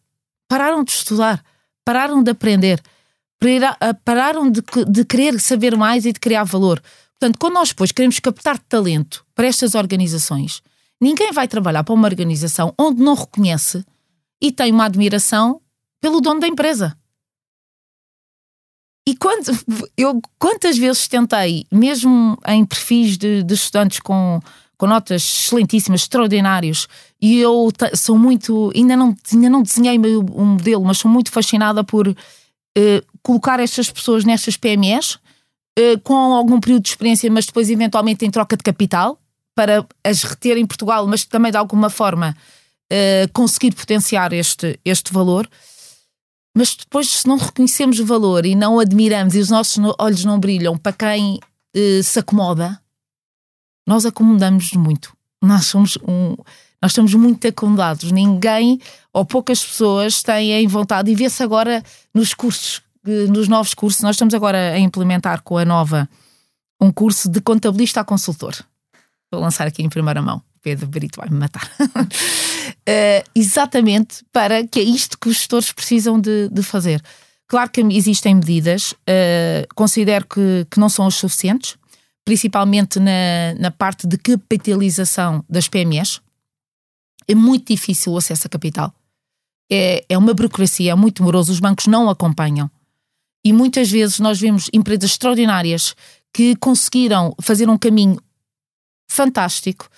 [0.48, 1.42] pararam de estudar,
[1.84, 2.82] pararam de aprender
[4.04, 6.82] pararam de, de querer saber mais e de criar valor.
[7.18, 10.62] Portanto, quando nós depois queremos captar talento para estas organizações,
[11.00, 13.84] ninguém vai trabalhar para uma organização onde não reconhece
[14.40, 15.60] e tem uma admiração
[16.00, 16.96] pelo dono da empresa.
[19.06, 19.50] E quando,
[19.96, 24.40] eu quantas vezes tentei, mesmo em perfis de, de estudantes com,
[24.76, 26.88] com notas excelentíssimas, extraordinários,
[27.20, 31.82] e eu sou muito, ainda não, ainda não desenhei um modelo, mas sou muito fascinada
[31.82, 35.14] por uh, colocar estas pessoas nestas PMEs
[35.78, 39.20] uh, com algum período de experiência, mas depois eventualmente em troca de capital
[39.54, 42.36] para as reter em Portugal, mas também de alguma forma
[42.92, 45.48] uh, conseguir potenciar este, este valor.
[46.54, 50.38] Mas depois, se não reconhecemos o valor e não admiramos e os nossos olhos não
[50.38, 52.78] brilham para quem uh, se acomoda,
[53.86, 55.16] nós acomodamos muito.
[55.42, 56.36] Nós somos um,
[56.80, 58.10] nós estamos muito acomodados.
[58.10, 58.80] Ninguém
[59.12, 61.82] ou poucas pessoas têm vontade e vê-se agora
[62.12, 64.02] nos cursos, eh, nos novos cursos.
[64.02, 66.08] Nós estamos agora a implementar com a nova
[66.80, 68.54] um curso de contabilista a consultor.
[69.30, 70.42] Vou lançar aqui em primeira mão.
[70.60, 71.68] Pedro Brito vai me matar.
[71.80, 77.02] uh, exatamente para que é isto que os gestores precisam de, de fazer.
[77.48, 81.76] Claro que existem medidas, uh, considero que, que não são as suficientes,
[82.24, 86.20] principalmente na, na parte de capitalização das PMEs.
[87.28, 88.94] É muito difícil o acesso a capital.
[89.70, 92.70] É, é uma burocracia, é muito moroso, os bancos não acompanham.
[93.44, 95.94] E muitas vezes nós vemos empresas extraordinárias
[96.32, 98.18] que conseguiram fazer um caminho
[99.08, 99.88] fantástico,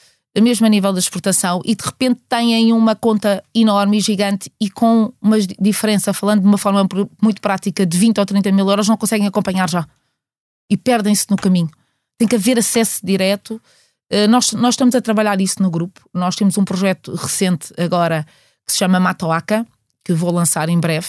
[0.40, 4.68] mesmo a nível da exportação, e de repente têm uma conta enorme e gigante e
[4.68, 6.88] com uma diferença, falando de uma forma
[7.22, 9.87] muito prática, de 20 ou 30 mil euros, não conseguem acompanhar já.
[10.68, 11.70] E perdem-se no caminho.
[12.18, 13.61] Tem que haver acesso direto.
[14.11, 16.00] Eh, nós, nós estamos a trabalhar isso no grupo.
[16.12, 18.26] Nós temos um projeto recente agora
[18.66, 19.64] que se chama Matoaca,
[20.04, 21.09] que vou lançar em breve,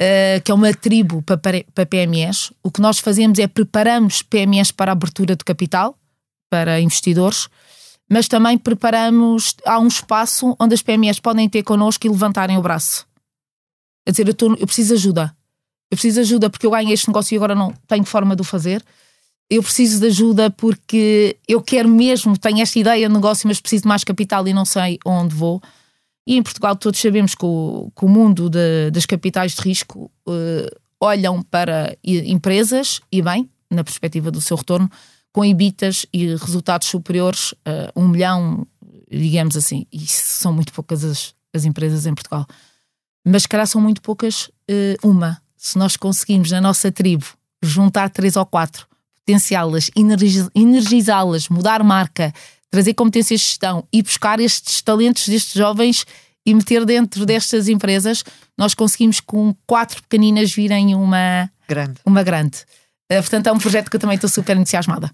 [0.00, 2.52] uh, que é uma tribo para, para PMEs.
[2.62, 5.96] O que nós fazemos é preparamos PMEs para a abertura de capital,
[6.50, 7.48] para investidores,
[8.10, 12.62] mas também preparamos, há um espaço onde as PMEs podem ter connosco e levantarem o
[12.62, 13.06] braço.
[14.04, 15.36] Quer dizer, eu, eu preciso de ajuda.
[15.90, 18.42] Eu preciso de ajuda porque eu ganho este negócio e agora não tenho forma de
[18.42, 18.84] o fazer.
[19.48, 23.82] Eu preciso de ajuda porque eu quero mesmo, tenho esta ideia de negócio, mas preciso
[23.82, 25.62] de mais capital e não sei onde vou.
[26.26, 30.10] E em Portugal todos sabemos que o, que o mundo de, das capitais de risco
[30.26, 34.90] uh, olham para empresas, e bem, na perspectiva do seu retorno,
[35.32, 38.66] com EBITAs e resultados superiores a um milhão,
[39.10, 39.84] digamos assim.
[39.92, 42.46] E são muito poucas as, as empresas em Portugal.
[43.26, 45.42] Mas, se calhar, são muito poucas uh, uma.
[45.56, 47.26] Se nós conseguirmos, na nossa tribo,
[47.62, 49.90] juntar três ou quatro, potenciá-las,
[50.54, 52.32] energizá-las, mudar marca,
[52.74, 56.04] trazer competências de gestão e buscar estes talentos destes jovens
[56.44, 58.24] e meter dentro destas empresas,
[58.58, 62.00] nós conseguimos com quatro pequeninas virem uma grande.
[62.04, 62.58] Uma grande.
[63.12, 65.08] Uh, portanto, é um projeto que eu também estou super entusiasmada.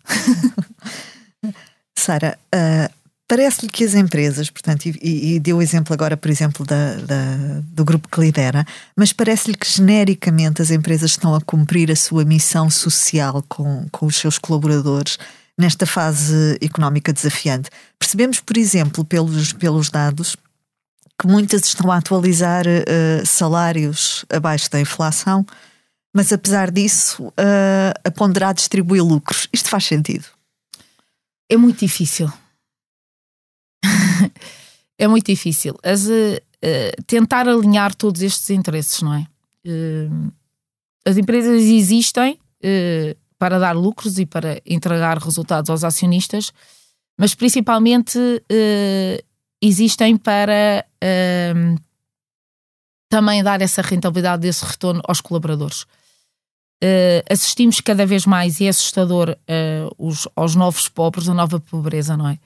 [1.95, 2.95] Sara, uh,
[3.29, 7.61] parece-lhe que as empresas, portanto, e, e, deu o exemplo agora, por exemplo, da, da,
[7.65, 8.65] do grupo que lidera,
[8.97, 14.07] mas parece-lhe que genericamente as empresas estão a cumprir a sua missão social com, com
[14.07, 15.19] os seus colaboradores
[15.61, 17.71] nesta fase económica desafiante.
[17.99, 20.37] Percebemos, por exemplo, pelos, pelos dados,
[21.21, 25.45] que muitas estão a atualizar uh, salários abaixo da inflação,
[26.15, 29.47] mas apesar disso, uh, a ponderar distribui lucros.
[29.53, 30.25] Isto faz sentido?
[31.49, 32.33] É muito difícil.
[34.99, 35.77] é muito difícil.
[35.83, 36.41] As, uh,
[37.07, 39.27] tentar alinhar todos estes interesses, não é?
[41.07, 42.39] as empresas existem
[43.41, 46.53] para dar lucros e para entregar resultados aos acionistas,
[47.19, 49.25] mas principalmente uh,
[49.63, 51.81] existem para uh,
[53.09, 55.85] também dar essa rentabilidade, esse retorno aos colaboradores.
[56.85, 59.35] Uh, assistimos cada vez mais, e é assustador,
[59.97, 62.39] os, aos novos pobres, a nova pobreza, não é?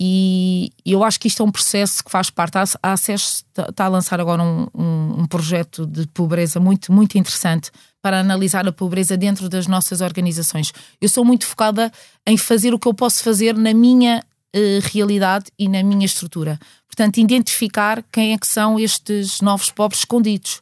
[0.00, 2.58] E eu acho que isto é um processo que faz parte.
[2.58, 7.70] A ACES está a lançar agora um, um, um, projeto de pobreza muito, muito interessante
[8.02, 10.72] para analisar a pobreza dentro das nossas organizações.
[11.00, 11.92] Eu sou muito focada
[12.26, 14.22] em fazer o que eu posso fazer na minha
[14.54, 14.58] uh,
[14.92, 16.58] realidade e na minha estrutura.
[16.88, 20.60] Portanto, identificar quem é que são estes novos pobres escondidos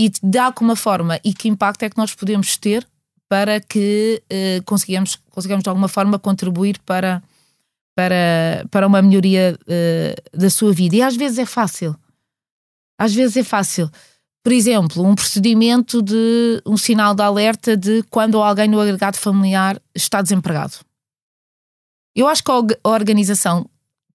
[0.00, 2.86] e de alguma forma e que impacto é que nós podemos ter
[3.28, 7.22] para que uh, consigamos, consigamos de alguma forma contribuir para
[7.98, 10.94] para, para uma melhoria uh, da sua vida.
[10.94, 11.98] E às vezes é fácil.
[12.96, 13.90] Às vezes é fácil.
[14.40, 19.82] Por exemplo, um procedimento de um sinal de alerta de quando alguém no agregado familiar
[19.92, 20.74] está desempregado.
[22.14, 23.68] Eu acho que a organização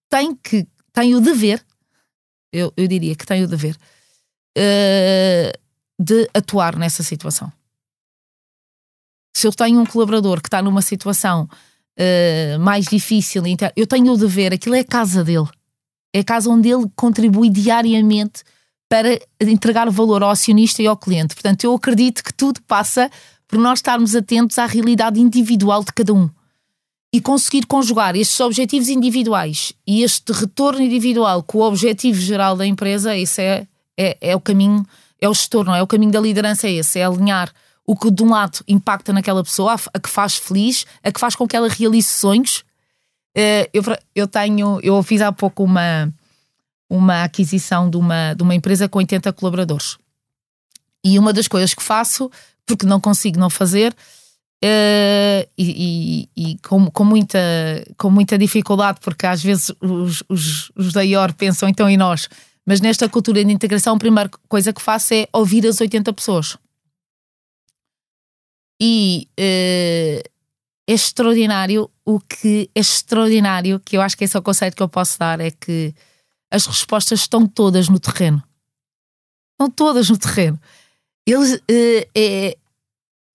[0.10, 1.62] tem que tem o dever,
[2.54, 3.76] eu, eu diria que tem o dever,
[4.58, 5.60] uh,
[6.00, 7.52] de atuar nessa situação.
[9.36, 11.50] Se eu tenho um colaborador que está numa situação
[12.00, 13.44] uh, mais difícil.
[13.76, 15.48] Eu tenho o dever, aquilo é a casa dele.
[16.14, 18.44] É a casa onde ele contribui diariamente
[18.90, 21.34] para entregar valor ao acionista e ao cliente.
[21.34, 23.10] Portanto, eu acredito que tudo passa
[23.48, 26.30] por nós estarmos atentos à realidade individual de cada um
[27.12, 32.66] e conseguir conjugar estes objetivos individuais e este retorno individual com o objetivo geral da
[32.66, 34.86] empresa, isso é, é, é o caminho
[35.22, 35.82] é o gestor, não é?
[35.82, 37.50] O caminho da liderança é esse, é alinhar
[37.86, 41.36] o que de um lado impacta naquela pessoa, a que faz feliz, a que faz
[41.36, 42.64] com que ela realize sonhos.
[43.38, 43.84] Uh, eu,
[44.16, 46.14] eu tenho, eu fiz há pouco uma,
[46.90, 49.98] uma aquisição de uma, de uma empresa com 80 colaboradores.
[51.04, 52.32] E uma das coisas que faço,
[52.66, 53.94] porque não consigo não fazer,
[54.64, 57.38] Uh, e, e, e com, com, muita,
[57.98, 62.30] com muita dificuldade, porque às vezes os, os, os da IOR pensam então em nós,
[62.66, 66.58] mas nesta cultura de integração, a primeira coisa que faço é ouvir as 80 pessoas.
[68.82, 70.30] E uh,
[70.88, 74.84] é extraordinário o que é extraordinário, que eu acho que esse é o conceito que
[74.84, 75.94] eu posso dar, é que
[76.52, 78.44] as respostas estão todas no terreno.
[79.54, 80.60] Estão todas no terreno.
[81.26, 82.58] Eles, uh, é,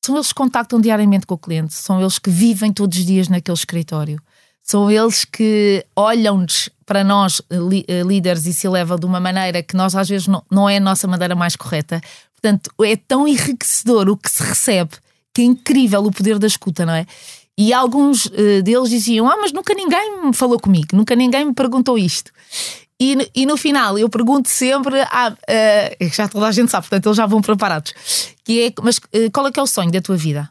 [0.04, 3.28] são eles que contactam diariamente com o cliente, são eles que vivem todos os dias
[3.28, 4.20] naquele escritório,
[4.62, 9.74] são eles que olham-nos para nós, eh, líderes, e se levam de uma maneira que
[9.74, 12.00] nós às vezes não, não é a nossa maneira mais correta.
[12.32, 14.92] Portanto, é tão enriquecedor o que se recebe,
[15.38, 17.06] que é incrível o poder da escuta, não é?
[17.56, 21.54] E alguns uh, deles diziam: Ah, mas nunca ninguém me falou comigo, nunca ninguém me
[21.54, 22.32] perguntou isto.
[23.00, 27.06] E, e no final eu pergunto sempre, ah, uh, já toda a gente sabe, portanto
[27.06, 27.94] eles já vão preparados,
[28.44, 30.50] que é, mas uh, qual é que é o sonho da tua vida?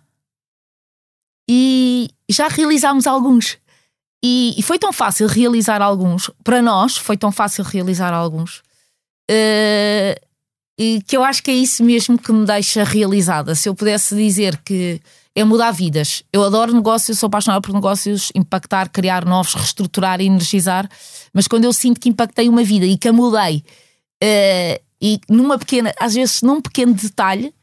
[1.49, 3.57] E já realizámos alguns.
[4.23, 8.59] E, e, foi tão fácil realizar alguns, para nós foi tão fácil realizar alguns,
[9.29, 10.26] uh,
[10.77, 13.55] e que eu acho que é isso mesmo que me deixa realizada.
[13.55, 15.01] Se eu pudesse dizer que
[15.37, 16.23] é mudar vidas.
[16.33, 20.89] Eu adoro negócios, sou apaixonada por negócios, impactar, criar novos, reestruturar e energizar.
[21.31, 23.63] Mas quando eu sinto que impactei uma vida e que a mudei,
[24.23, 27.53] uh, e numa pequena, às vezes num pequeno detalhe, uh,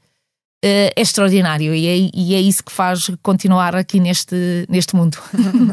[0.64, 1.74] é extraordinário.
[1.74, 4.36] E é, e é, isso que faz continuar aqui neste,
[4.68, 5.18] neste mundo.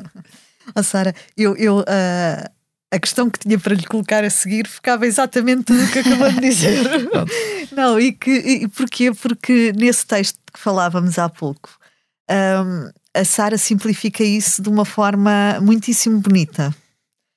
[0.76, 1.56] oh, Sara, eu.
[1.56, 2.61] eu uh
[2.92, 6.42] a questão que tinha para lhe colocar a seguir ficava exatamente no que acabou de
[6.42, 6.86] dizer.
[7.72, 9.14] Não, e que e porquê?
[9.14, 11.70] Porque nesse texto que falávamos há pouco,
[12.30, 16.76] um, a Sara simplifica isso de uma forma muitíssimo bonita.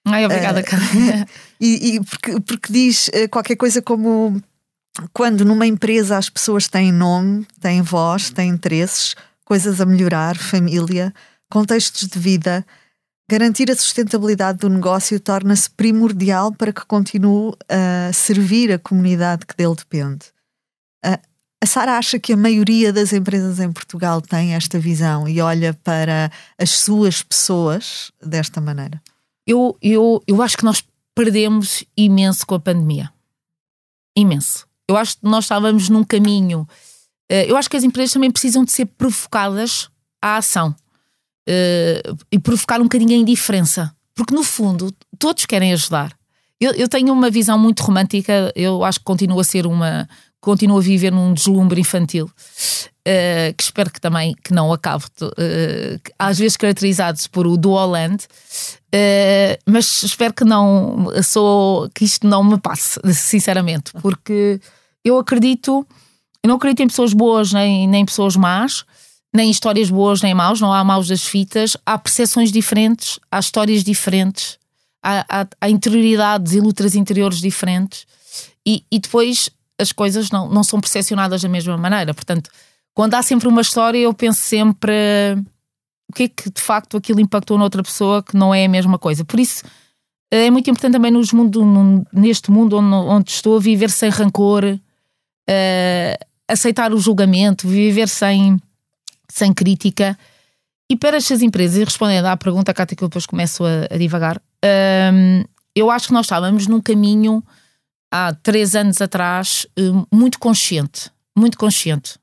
[0.07, 1.27] Ai, obrigada, uh,
[1.61, 4.43] e, e porque, porque diz eh, qualquer coisa como
[5.13, 9.15] quando numa empresa as pessoas têm nome, têm voz, têm interesses,
[9.45, 11.13] coisas a melhorar, família,
[11.51, 12.65] contextos de vida,
[13.29, 19.57] garantir a sustentabilidade do negócio torna-se primordial para que continue a servir a comunidade que
[19.57, 20.27] dele depende.
[21.65, 25.73] A Sara acha que a maioria das empresas em Portugal tem esta visão e olha
[25.73, 29.03] para as suas pessoas desta maneira?
[29.47, 30.85] Eu, eu, eu acho que nós
[31.15, 33.11] perdemos imenso com a pandemia.
[34.15, 34.67] Imenso.
[34.87, 36.69] Eu acho que nós estávamos num caminho.
[37.31, 39.89] Eh, eu acho que as empresas também precisam de ser provocadas
[40.21, 40.77] à ação
[41.47, 42.03] eh,
[42.33, 43.95] e provocar um bocadinho a indiferença.
[44.15, 46.17] Porque, no fundo, todos querem ajudar.
[46.61, 50.09] Eu, eu, tenho uma visão muito romântica, eu acho que continua a ser uma,
[50.41, 52.31] continuo a viver num deslumbre infantil.
[53.07, 58.25] Uh, que espero que também que não acabe, uh, às vezes caracterizados por o Duoland,
[58.25, 64.59] uh, mas espero que não sou que isto não me passe, sinceramente, porque
[65.05, 65.87] eu acredito,
[66.43, 68.87] eu não acredito em pessoas boas nem, nem pessoas más,
[69.35, 73.83] nem histórias boas nem maus, não há maus das fitas, há percepções diferentes, há histórias
[73.83, 74.59] diferentes,
[75.03, 78.07] há, há, há interioridades e lutas interiores diferentes,
[78.65, 82.15] e, e depois as coisas não, não são percepcionadas da mesma maneira.
[82.15, 82.49] Portanto,
[82.95, 84.93] quando há sempre uma história, eu penso sempre
[86.09, 88.99] o que é que de facto aquilo impactou noutra pessoa que não é a mesma
[88.99, 89.25] coisa.
[89.25, 89.65] Por isso
[90.31, 96.25] é muito importante também nos mundo, neste mundo onde, onde estou, viver sem rancor, uh,
[96.49, 98.61] aceitar o julgamento, viver sem,
[99.35, 100.17] sem crítica.
[100.89, 103.99] E para estas empresas, e respondendo à pergunta, Cátia, que eu depois começo a, a
[103.99, 107.43] divagar, uh, eu acho que nós estávamos num caminho
[108.13, 112.17] há três anos atrás eh, muito consciente, muito consciente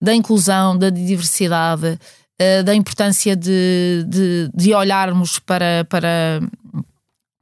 [0.00, 1.98] da inclusão, da diversidade,
[2.38, 6.40] eh, da importância de, de, de olharmos para, para,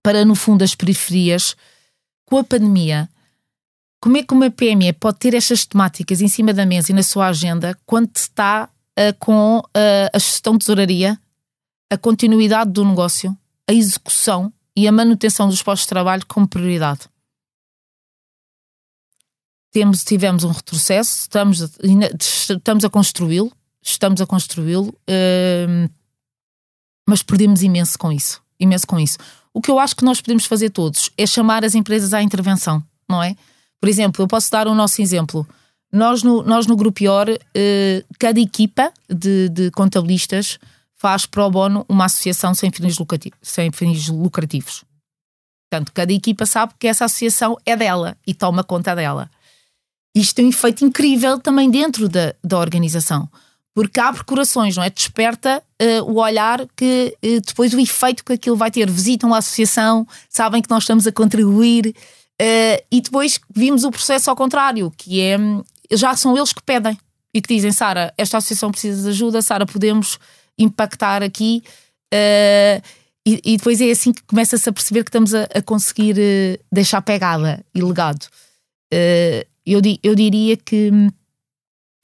[0.03, 1.55] para, no fundo, as periferias.
[2.27, 3.09] Com a pandemia,
[4.01, 7.03] como é que uma PME pode ter estas temáticas em cima da mesa e na
[7.05, 8.74] sua agenda quando está uh,
[9.19, 11.19] com uh, a gestão de tesouraria,
[11.91, 13.37] a continuidade do negócio,
[13.69, 17.09] a execução e a manutenção dos postos de trabalho como prioridade?
[19.75, 21.61] temos, tivemos um retrocesso, estamos,
[22.21, 25.91] estamos a construí-lo, estamos a construí-lo, uh,
[27.09, 29.19] mas perdemos imenso com isso, imenso com isso.
[29.53, 32.85] O que eu acho que nós podemos fazer todos é chamar as empresas à intervenção,
[33.09, 33.35] não é?
[33.81, 35.45] Por exemplo, eu posso dar o nosso exemplo.
[35.95, 40.59] Nós no, nós no Grupo IOR, uh, cada equipa de, de contabilistas
[40.97, 44.83] faz pro bono uma associação sem fins, lucrativos, sem fins lucrativos.
[45.71, 49.31] Portanto, cada equipa sabe que essa associação é dela e toma conta dela.
[50.13, 53.29] isto tem um efeito incrível também dentro da, da organização.
[53.73, 54.91] Porque abre corações, não é?
[54.91, 58.91] Desperta uh, o olhar que uh, depois o efeito que aquilo vai ter.
[58.91, 64.29] Visitam a associação, sabem que nós estamos a contribuir uh, e depois vimos o processo
[64.29, 65.39] ao contrário, que é
[65.93, 66.99] já são eles que pedem
[67.33, 70.19] e que dizem: Sara, esta associação precisa de ajuda, Sara, podemos
[70.59, 71.63] impactar aqui.
[72.13, 72.83] Uh,
[73.27, 76.65] e, e, depois é assim que começa-se a perceber que estamos a, a conseguir uh,
[76.71, 78.25] deixar pegada e legado.
[78.93, 80.91] Uh, eu, eu diria que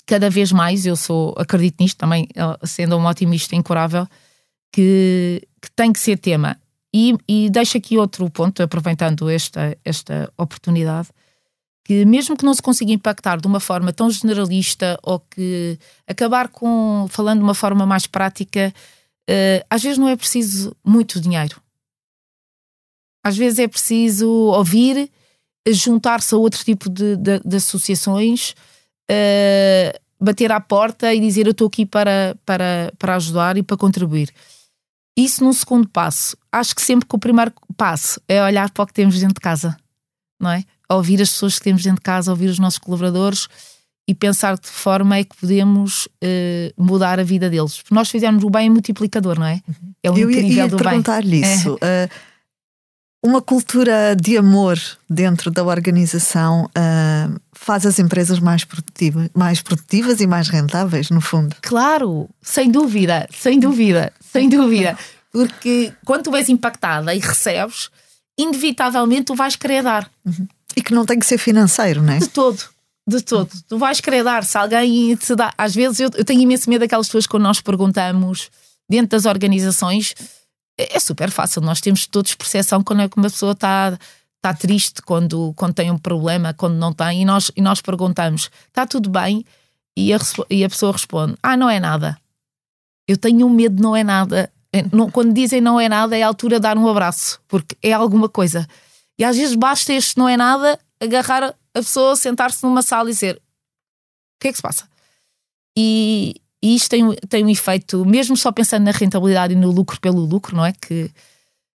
[0.07, 2.26] cada vez mais, eu sou, acredito nisto também,
[2.64, 4.09] sendo um otimista incurável,
[4.72, 6.57] que, que tem que ser tema.
[6.93, 11.09] E, e deixo aqui outro ponto, aproveitando esta, esta oportunidade,
[11.91, 15.76] que mesmo que não se consiga impactar de uma forma tão generalista ou que
[16.07, 18.72] acabar com falando de uma forma mais prática,
[19.28, 21.61] uh, às vezes não é preciso muito dinheiro.
[23.26, 25.11] Às vezes é preciso ouvir,
[25.66, 28.55] juntar-se a outro tipo de, de, de associações,
[29.11, 33.76] uh, bater à porta e dizer eu estou aqui para, para, para ajudar e para
[33.76, 34.32] contribuir.
[35.18, 36.36] Isso num segundo passo.
[36.53, 39.41] Acho que sempre que o primeiro passo é olhar para o que temos dentro de
[39.41, 39.76] casa,
[40.38, 40.64] não é?
[40.97, 43.49] Ouvir as pessoas que temos dentro de casa, ouvir os nossos colaboradores
[44.09, 47.76] e pensar de que forma é que podemos uh, mudar a vida deles.
[47.76, 49.62] Porque nós fizemos o bem multiplicador, não é?
[50.03, 51.78] É o Eu incrível ia, ia do perguntar-lhe isso.
[51.80, 52.07] É.
[52.07, 52.30] Uh,
[53.22, 54.78] uma cultura de amor
[55.09, 61.20] dentro da organização uh, faz as empresas mais produtivas, mais produtivas e mais rentáveis, no
[61.20, 61.55] fundo.
[61.61, 64.99] Claro, sem dúvida, sem dúvida, sem dúvida.
[65.30, 67.91] Porque quando tu és impactada e recebes,
[68.38, 70.11] inevitavelmente tu vais querer dar.
[70.24, 70.49] Uhum.
[70.77, 72.18] E que não tem que ser financeiro, não é?
[72.18, 72.62] De todo.
[73.07, 73.51] De todo.
[73.68, 74.45] Tu vais querer dar.
[74.45, 75.53] Se alguém te dá.
[75.57, 78.51] Às vezes eu, eu tenho imenso medo daquelas pessoas quando nós perguntamos
[78.89, 80.14] dentro das organizações.
[80.79, 81.61] É, é super fácil.
[81.62, 83.99] Nós temos todos percepção quando é que uma pessoa está
[84.41, 88.51] está triste quando, quando tem um problema, quando não tem, e nós, e nós perguntamos:
[88.68, 89.45] está tudo bem?
[89.97, 90.18] E a,
[90.49, 92.18] e a pessoa responde: ah, não é nada.
[93.07, 94.51] Eu tenho um medo, não é nada.
[94.73, 97.77] É, não, quando dizem não é nada, é a altura de dar um abraço, porque
[97.83, 98.66] é alguma coisa.
[99.21, 103.12] E às vezes basta este não é nada, agarrar a pessoa, sentar-se numa sala e
[103.12, 104.89] dizer: o que é que se passa?
[105.77, 110.01] E, e isto tem, tem um efeito, mesmo só pensando na rentabilidade e no lucro
[110.01, 110.73] pelo lucro, não é?
[110.73, 111.11] Que,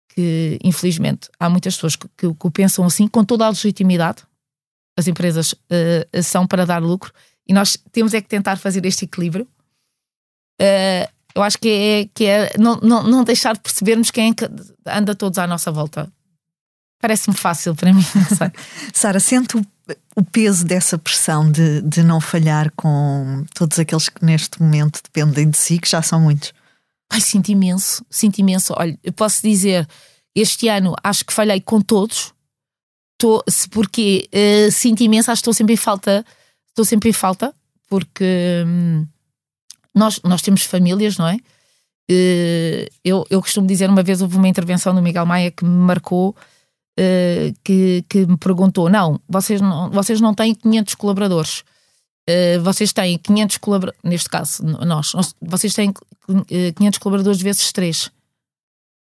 [0.10, 4.22] que infelizmente há muitas pessoas que, que, que pensam assim, com toda a legitimidade.
[4.96, 7.12] As empresas uh, são para dar lucro
[7.48, 9.48] e nós temos é que tentar fazer este equilíbrio.
[10.62, 14.96] Uh, eu acho que é, que é não, não, não deixar de percebermos quem é
[14.96, 16.12] anda todos à nossa volta.
[17.02, 18.52] Parece-me fácil para mim, não sei.
[18.94, 19.66] Sara, sente o,
[20.16, 25.50] o, peso dessa pressão de, de não falhar com todos aqueles que neste momento dependem
[25.50, 26.54] de si, que já são muitos?
[27.10, 28.74] Ai, sinto imenso, sinto imenso.
[28.78, 29.88] Olha, eu posso dizer,
[30.36, 32.34] este ano acho que falhei com todos,
[33.14, 36.24] estou, porque uh, sinto imenso, acho que estou sempre em falta,
[36.70, 37.54] estou sempre em falta,
[37.90, 39.08] porque hum,
[39.94, 41.36] nós, nós temos famílias, não é?
[42.10, 45.72] Uh, eu, eu costumo dizer, uma vez houve uma intervenção do Miguel Maia que me
[45.72, 46.36] marcou,
[47.00, 51.64] uh, que, que me perguntou: não vocês, não, vocês não têm 500 colaboradores,
[52.30, 55.94] uh, vocês têm 500 colaboradores, neste caso, nós, vocês têm
[56.76, 58.12] 500 colaboradores vezes 3,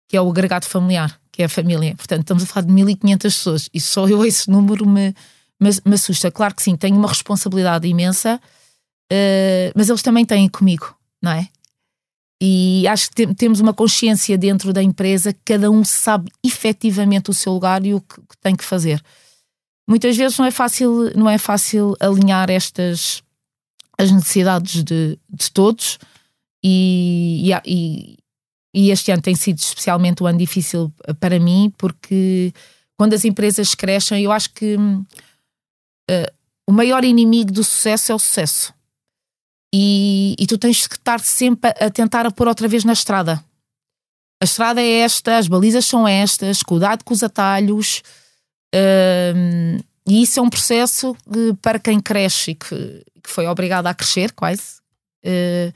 [0.07, 1.95] que é o agregado familiar, que é a família.
[1.95, 5.15] Portanto, estamos a falar de 1500 pessoas, e só eu esse número me,
[5.59, 6.31] me, me assusta.
[6.31, 8.39] Claro que sim, tenho uma responsabilidade imensa,
[9.11, 11.47] uh, mas eles também têm comigo, não é?
[12.41, 17.33] E acho que temos uma consciência dentro da empresa que cada um sabe efetivamente o
[17.33, 19.01] seu lugar e o que, tem que fazer.
[19.87, 23.23] Muitas vezes não é fácil, não é fácil alinhar estas
[23.97, 25.97] as necessidades de, de todos
[26.63, 28.17] e, e,
[28.73, 32.53] e este ano tem sido especialmente um ano difícil para mim porque
[32.97, 36.33] quando as empresas crescem eu acho que uh,
[36.67, 38.73] o maior inimigo do sucesso é o sucesso
[39.77, 43.43] e, e tu tens que estar sempre a, tentar a pôr outra vez na estrada.
[44.41, 48.01] A estrada é esta, as balizas são estas, cuidado com os atalhos.
[48.73, 53.87] Um, e isso é um processo que, para quem cresce e que, que foi obrigado
[53.87, 54.79] a crescer, quase,
[55.25, 55.73] uh,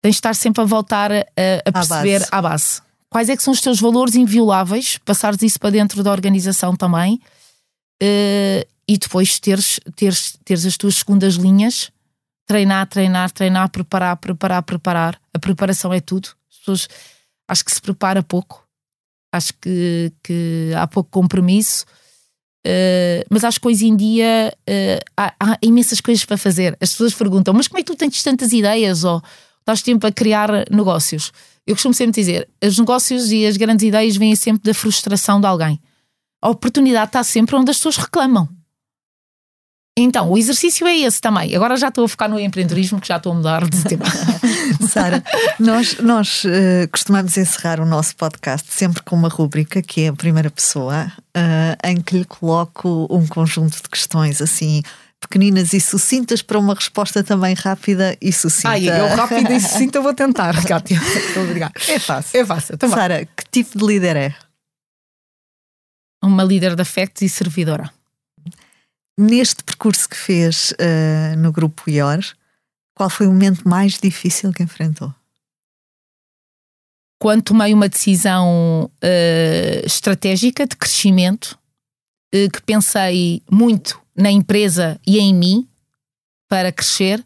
[0.00, 1.24] tens de estar sempre a voltar a,
[1.64, 2.28] a perceber à base.
[2.30, 2.82] à base.
[3.10, 7.14] Quais é que são os teus valores invioláveis, passares isso para dentro da organização também,
[8.00, 11.90] uh, e depois teres, teres, teres as tuas segundas linhas
[12.48, 15.20] treinar, treinar, treinar, preparar, preparar, preparar.
[15.32, 16.30] A preparação é tudo.
[16.50, 16.88] As pessoas
[17.46, 18.66] acho que se prepara pouco,
[19.32, 21.84] acho que, que há pouco compromisso.
[22.66, 26.76] Uh, mas acho que hoje em dia uh, há, há, imensas coisas para fazer.
[26.80, 29.04] As pessoas perguntam: mas como é que tu tens tantas ideias?
[29.04, 29.22] Ou
[29.60, 31.30] estás tempo a criar negócios?
[31.66, 35.46] Eu costumo sempre dizer: os negócios e as grandes ideias vêm sempre da frustração de
[35.46, 35.80] alguém.
[36.40, 38.48] A oportunidade está sempre onde as pessoas reclamam.
[40.00, 41.54] Então, o exercício é esse também.
[41.56, 44.04] Agora já estou a focar no empreendedorismo, que já estou a mudar de tema.
[44.88, 45.22] Sara,
[45.58, 50.12] nós, nós uh, costumamos encerrar o nosso podcast sempre com uma rúbrica que é a
[50.12, 54.82] primeira pessoa, uh, em que lhe coloco um conjunto de questões assim
[55.20, 58.68] pequeninas e sucintas para uma resposta também rápida e sucinta.
[58.68, 61.00] Ai, eu rápida e sucinta vou tentar, Cátia.
[61.36, 61.72] Obrigada.
[61.88, 62.40] É fácil.
[62.40, 62.74] É fácil.
[62.76, 64.34] Então Sara, que tipo de líder é?
[66.22, 67.97] Uma líder de afetos e servidora.
[69.18, 72.20] Neste percurso que fez uh, no Grupo IOR,
[72.94, 75.12] qual foi o momento mais difícil que enfrentou?
[77.20, 81.58] Quando tomei uma decisão uh, estratégica de crescimento,
[82.32, 85.68] uh, que pensei muito na empresa e em mim
[86.48, 87.24] para crescer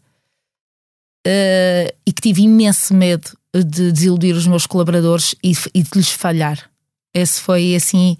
[1.25, 6.69] e que tive imenso medo de desiludir os meus colaboradores e, e de lhes falhar.
[7.13, 8.17] Esse foi assim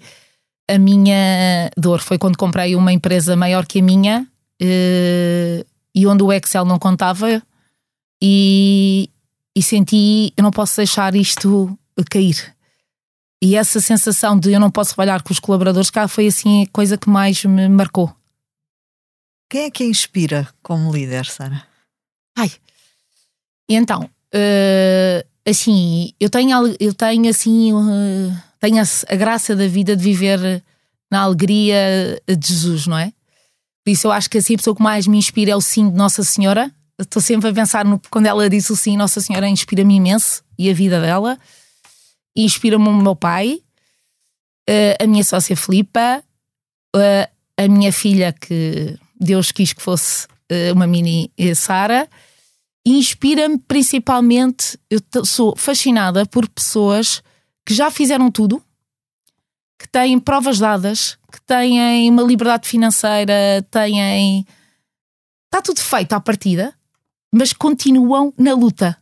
[0.68, 2.00] a minha dor.
[2.00, 4.26] Foi quando comprei uma empresa maior que a minha
[4.62, 7.42] uh, e onde o Excel não contava
[8.22, 9.10] e,
[9.56, 11.78] e senti eu não posso deixar isto
[12.10, 12.54] cair.
[13.42, 16.66] E essa sensação de eu não posso trabalhar com os colaboradores cá foi assim a
[16.70, 18.14] coisa que mais me marcou.
[19.50, 21.62] Quem é que a inspira como líder, Sara?
[22.36, 22.50] Ai,
[23.68, 27.70] então, uh, assim, eu tenho, eu tenho assim,
[28.60, 30.62] tenho a, graça da vida de viver
[31.10, 33.12] na alegria de Jesus, não é?
[33.84, 35.90] Por isso eu acho que assim a pessoa que mais me inspira é o sim
[35.90, 36.72] de Nossa Senhora.
[36.98, 40.70] Estou sempre a pensar no, quando ela disse o sim, Nossa Senhora inspira-me imenso e
[40.70, 41.38] a vida dela.
[42.34, 43.60] Inspira-me o meu pai,
[44.68, 46.24] uh, a minha sócia Filipa,
[47.56, 52.08] a minha filha que Deus quis que fosse uh, uma mini eh, Sara.
[52.86, 57.22] Inspira-me principalmente, eu sou fascinada por pessoas
[57.64, 58.62] que já fizeram tudo,
[59.78, 64.46] que têm provas dadas, que têm uma liberdade financeira, têm.
[65.46, 66.74] Está tudo feito à partida,
[67.32, 68.96] mas continuam na luta.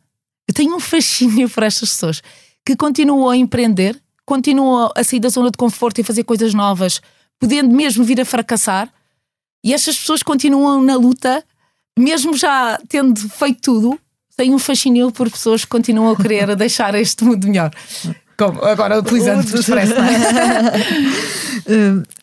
[0.46, 2.22] Eu tenho um fascínio por estas pessoas
[2.64, 7.00] que continuam a empreender, continuam a sair da zona de conforto e fazer coisas novas,
[7.38, 8.92] podendo mesmo vir a fracassar,
[9.64, 11.44] e estas pessoas continuam na luta,
[11.98, 13.98] mesmo já tendo feito tudo,
[14.36, 17.70] têm um fascínio por pessoas que continuam a querer deixar este mundo melhor.
[18.36, 20.02] Como, agora utilizando o expresso, é?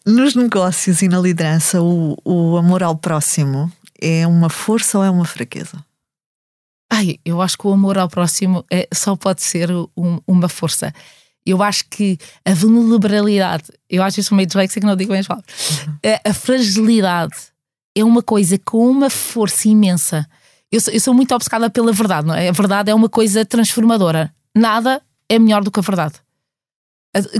[0.05, 5.09] Nos negócios e na liderança, o, o amor ao próximo é uma força ou é
[5.09, 5.77] uma fraqueza?
[6.91, 10.91] Ai, eu acho que o amor ao próximo é, só pode ser um, uma força
[11.45, 15.27] eu acho que a vulnerabilidade, eu acho isso meio dislexia que não digo bem as
[15.27, 15.97] palavras, uhum.
[16.05, 17.35] a, a, fragilidade
[17.99, 20.27] é uma coisa com uma força imensa.
[20.71, 22.49] Eu sou, eu sou muito obcecada pela verdade, não é?
[22.49, 24.33] A verdade é uma coisa transformadora.
[24.55, 26.15] Nada é melhor do que a verdade.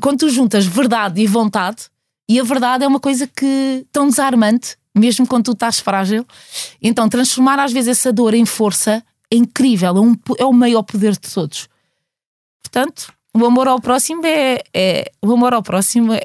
[0.02, 1.90] Quando tu juntas verdade e vontade,
[2.28, 6.26] e a verdade é uma coisa que tão desarmante, mesmo quando tu estás frágil.
[6.82, 10.84] Então, transformar às vezes essa dor em força é incrível, é, um, é o maior
[10.84, 11.68] poder de todos.
[12.64, 16.22] Portanto, o amor ao próximo é, é o amor ao próximo é,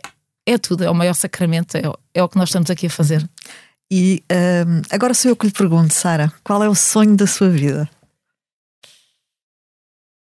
[0.46, 1.82] é tudo, é o maior sacramento, é,
[2.12, 3.26] é o que nós estamos aqui a fazer.
[3.96, 4.24] E
[4.66, 7.88] um, agora sou eu que lhe pergunto, Sara, qual é o sonho da sua vida?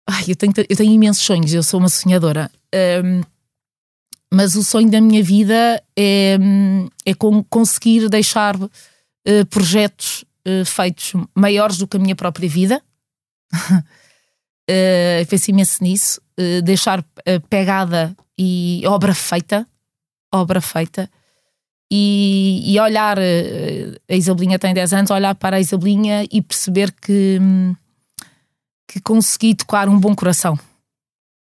[0.05, 2.51] Ai, eu, tenho, eu tenho imensos sonhos, eu sou uma sonhadora.
[2.76, 3.22] Um,
[4.34, 6.38] mas o sonho da minha vida é,
[7.05, 7.14] é
[7.49, 8.70] conseguir deixar uh,
[9.49, 12.84] projetos uh, feitos maiores do que a minha própria vida.
[13.80, 17.01] uh, penso imenso nisso, uh, deixar
[17.49, 19.66] pegada e obra feita,
[20.34, 21.09] obra feita,
[21.91, 23.21] e, e olhar, uh,
[24.09, 27.39] a Isabelinha tem 10 anos, olhar para a Isabelinha e perceber que,
[28.88, 30.57] que consegui tocar um bom coração.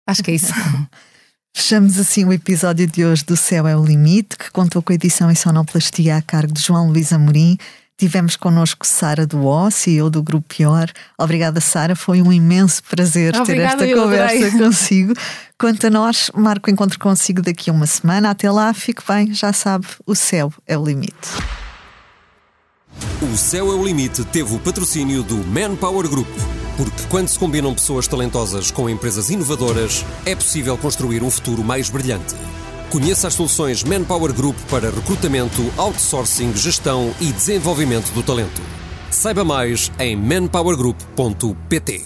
[0.07, 0.53] Acho que é isso.
[1.55, 4.95] Fechamos assim o episódio de hoje do Céu é o Limite, que contou com a
[4.95, 7.57] edição em sonoplastia a cargo de João Luís Amorim
[8.01, 10.89] Tivemos connosco Sara do O, CEO do Grupo Pior.
[11.19, 11.95] Obrigada, Sara.
[11.95, 15.13] Foi um imenso prazer Obrigada, ter esta conversa consigo.
[15.55, 18.31] Quanto a nós, marco o encontro consigo daqui a uma semana.
[18.31, 21.29] Até lá, fique bem, já sabe, o céu é o limite.
[23.21, 26.27] O Céu é o Limite teve o patrocínio do Manpower Group.
[26.75, 31.87] Porque quando se combinam pessoas talentosas com empresas inovadoras, é possível construir um futuro mais
[31.87, 32.33] brilhante.
[32.91, 38.61] Conheça as soluções Manpower Group para recrutamento, outsourcing, gestão e desenvolvimento do talento.
[39.09, 42.05] Saiba mais em manpowergroup.pt.